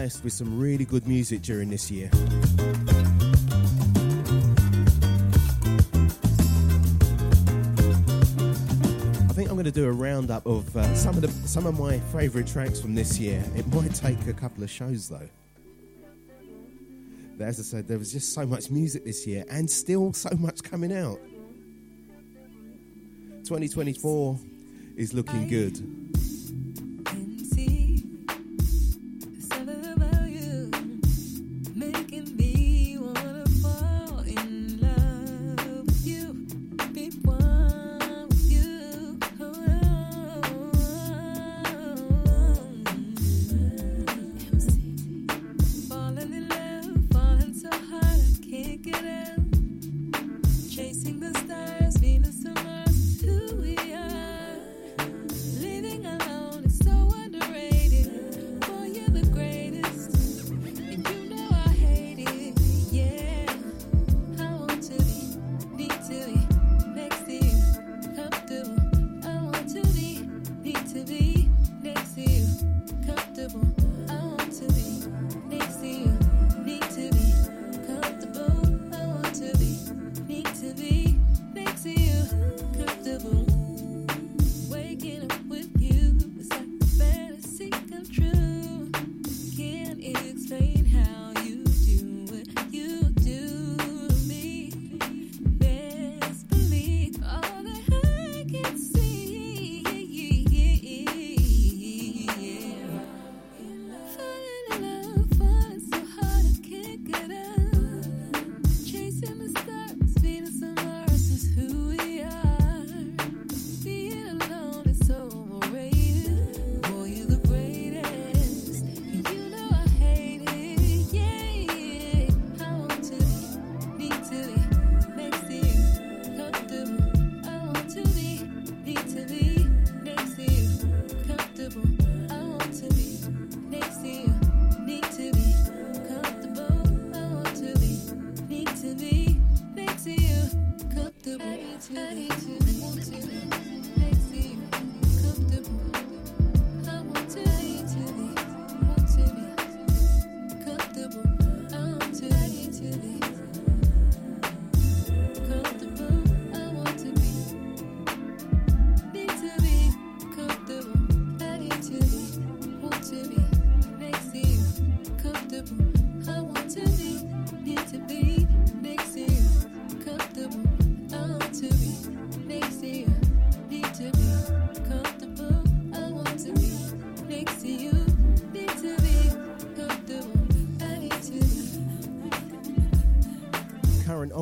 [0.00, 2.08] blessed with some really good music during this year.
[2.08, 2.16] I
[9.34, 11.98] think I'm going to do a roundup of uh, some of the, some of my
[12.14, 13.44] favourite tracks from this year.
[13.54, 15.28] It might take a couple of shows though.
[17.36, 20.30] But as I said, there was just so much music this year, and still so
[20.38, 21.18] much coming out.
[23.44, 24.38] 2024
[24.96, 25.99] is looking good.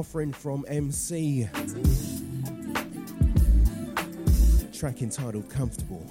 [0.08, 1.46] offering from MC.
[4.72, 6.10] Track entitled Comfortable.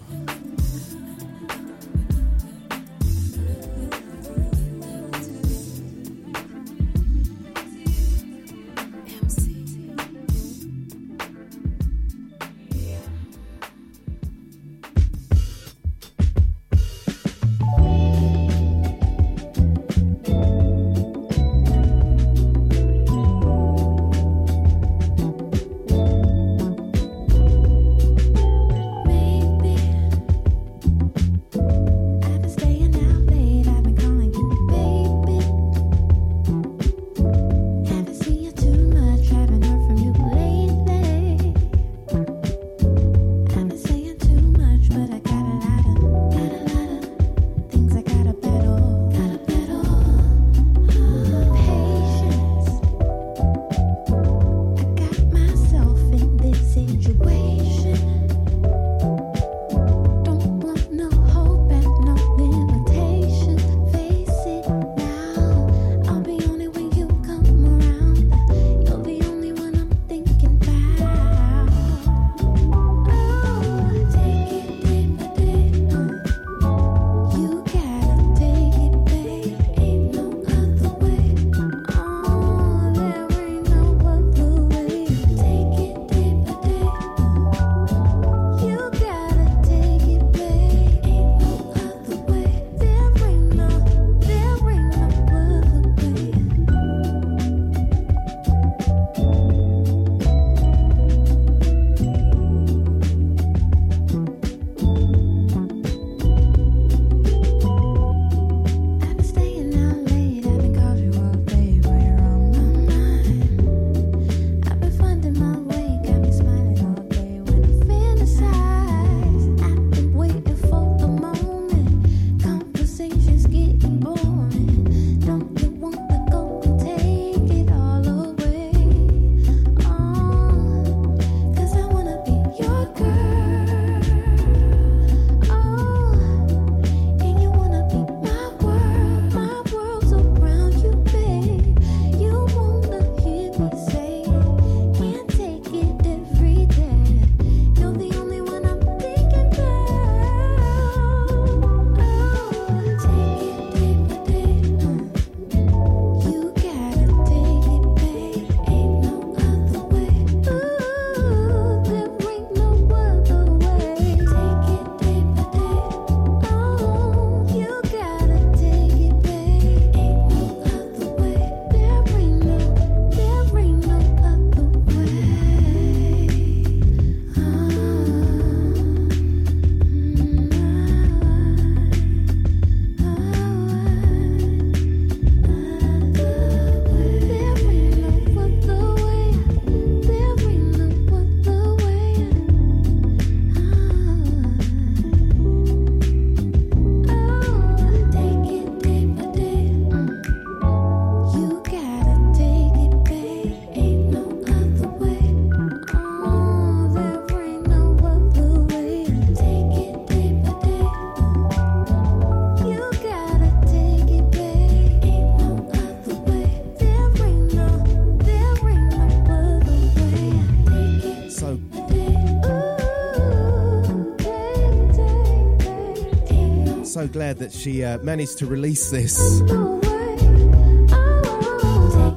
[227.18, 229.41] Glad that she uh, managed to release this.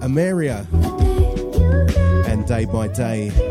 [0.05, 0.67] Ameria
[2.29, 3.50] and Day by Day.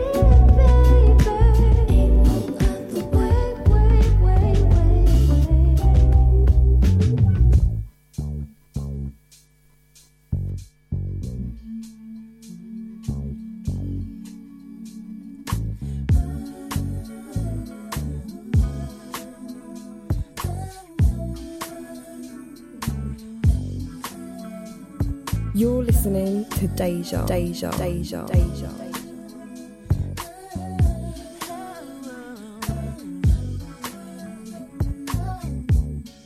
[26.99, 28.67] Deja, Deja, Deja, Deja.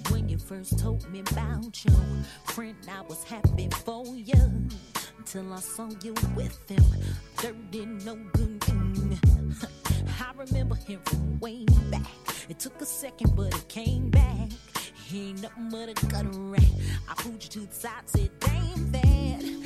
[0.09, 1.95] When you first told me about your
[2.45, 4.33] friend, I was happy for you.
[5.19, 6.83] Until I saw you with him,
[7.37, 8.63] dirty, no good.
[10.19, 12.07] I remember him from way back.
[12.49, 14.49] It took a second, but it came back.
[15.05, 16.63] He ain't nothing but a gutter rat.
[17.07, 19.62] I pulled you to the side, said, damn that.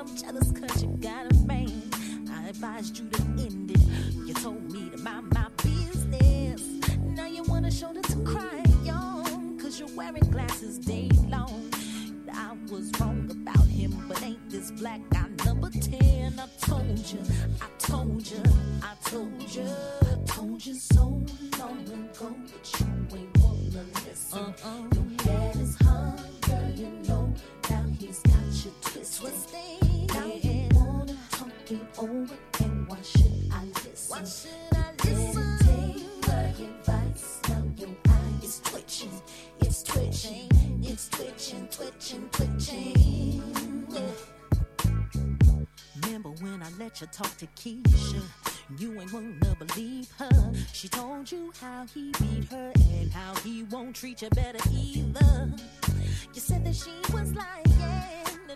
[0.00, 1.90] I'm jealous cause you got a man.
[2.32, 3.80] I advised you to end it.
[4.26, 6.62] You told me to mind my business.
[7.00, 9.58] Now you want a shoulder to cry on.
[9.58, 11.70] Cause you're wearing glasses day long.
[12.32, 16.40] I was wrong about him, but ain't this black guy number 10?
[16.40, 17.20] I told you,
[17.60, 18.42] I told you,
[18.82, 19.66] I told you,
[20.00, 21.22] I told you so
[21.58, 22.86] long ago, but you
[23.18, 24.38] ain't wanna listen.
[24.38, 24.88] Uh-uh.
[24.94, 27.34] Your head is hung, girl, you know.
[28.00, 30.08] He's got you twisted.
[30.08, 34.08] Now you wanna talk it over, and why should I listen?
[34.08, 35.58] Why should I listen?
[35.58, 37.40] Take my advice.
[37.50, 39.12] Now your eye is twitching,
[39.60, 40.48] it's twitching,
[40.82, 43.84] it's twitching, twitching, twitching.
[46.02, 48.22] Remember when I let you talk to Keisha?
[48.78, 50.52] You ain't wanna believe her.
[50.72, 55.52] She told you how he beat her and how he won't treat you better either.
[56.32, 57.79] You said that she was lying,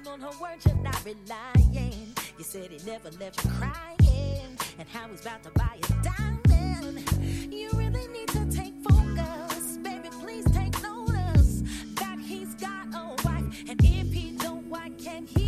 [0.06, 2.14] on her word you're not relying.
[2.38, 7.52] You said he never left you crying, and how he's about to buy a diamond.
[7.52, 10.08] You really need to take focus, baby.
[10.20, 11.62] Please take notice
[11.96, 15.43] that he's got a wife, and if he don't, why can't he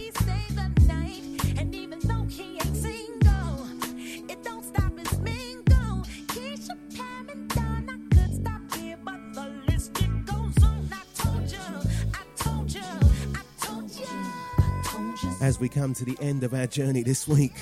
[15.40, 17.54] As we come to the end of our journey this week,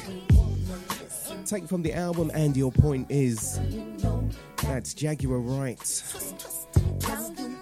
[1.46, 3.60] Take from the album And Your Point Is,
[4.62, 6.02] that's Jaguar Wright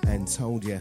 [0.06, 0.80] and Told You.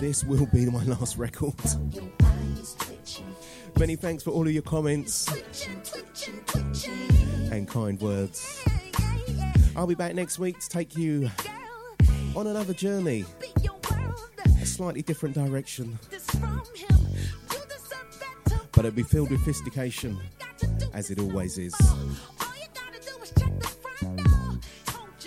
[0.00, 1.54] This will be my last record.
[3.78, 5.28] Many thanks for all of your comments
[7.50, 8.64] and kind words.
[9.76, 11.30] I'll be back next week to take you
[12.34, 13.26] on another journey,
[14.64, 15.98] a slightly different direction.
[18.72, 20.18] But it'll be filled with sophistication,
[20.94, 21.74] as it always is.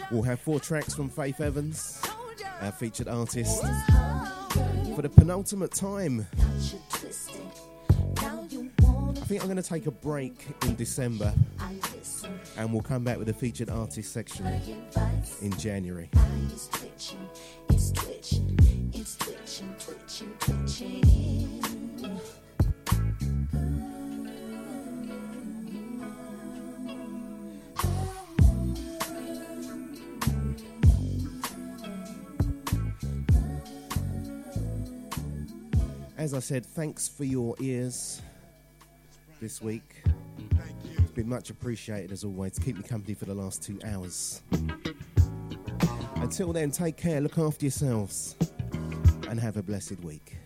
[0.09, 2.01] We'll have four tracks from Faith Evans,
[2.61, 3.61] our featured artist,
[4.95, 6.25] for the penultimate time.
[9.27, 11.33] I think I'm going to take a break in December
[12.55, 14.45] and we'll come back with a featured artist section
[15.41, 16.09] in January.
[36.17, 38.21] As I said, thanks for your ears
[39.39, 40.03] this week.
[40.97, 42.57] It's been much appreciated as always.
[42.59, 44.41] Keep me company for the last two hours.
[46.15, 48.35] Until then, take care, look after yourselves,
[49.29, 50.37] and have a blessed week.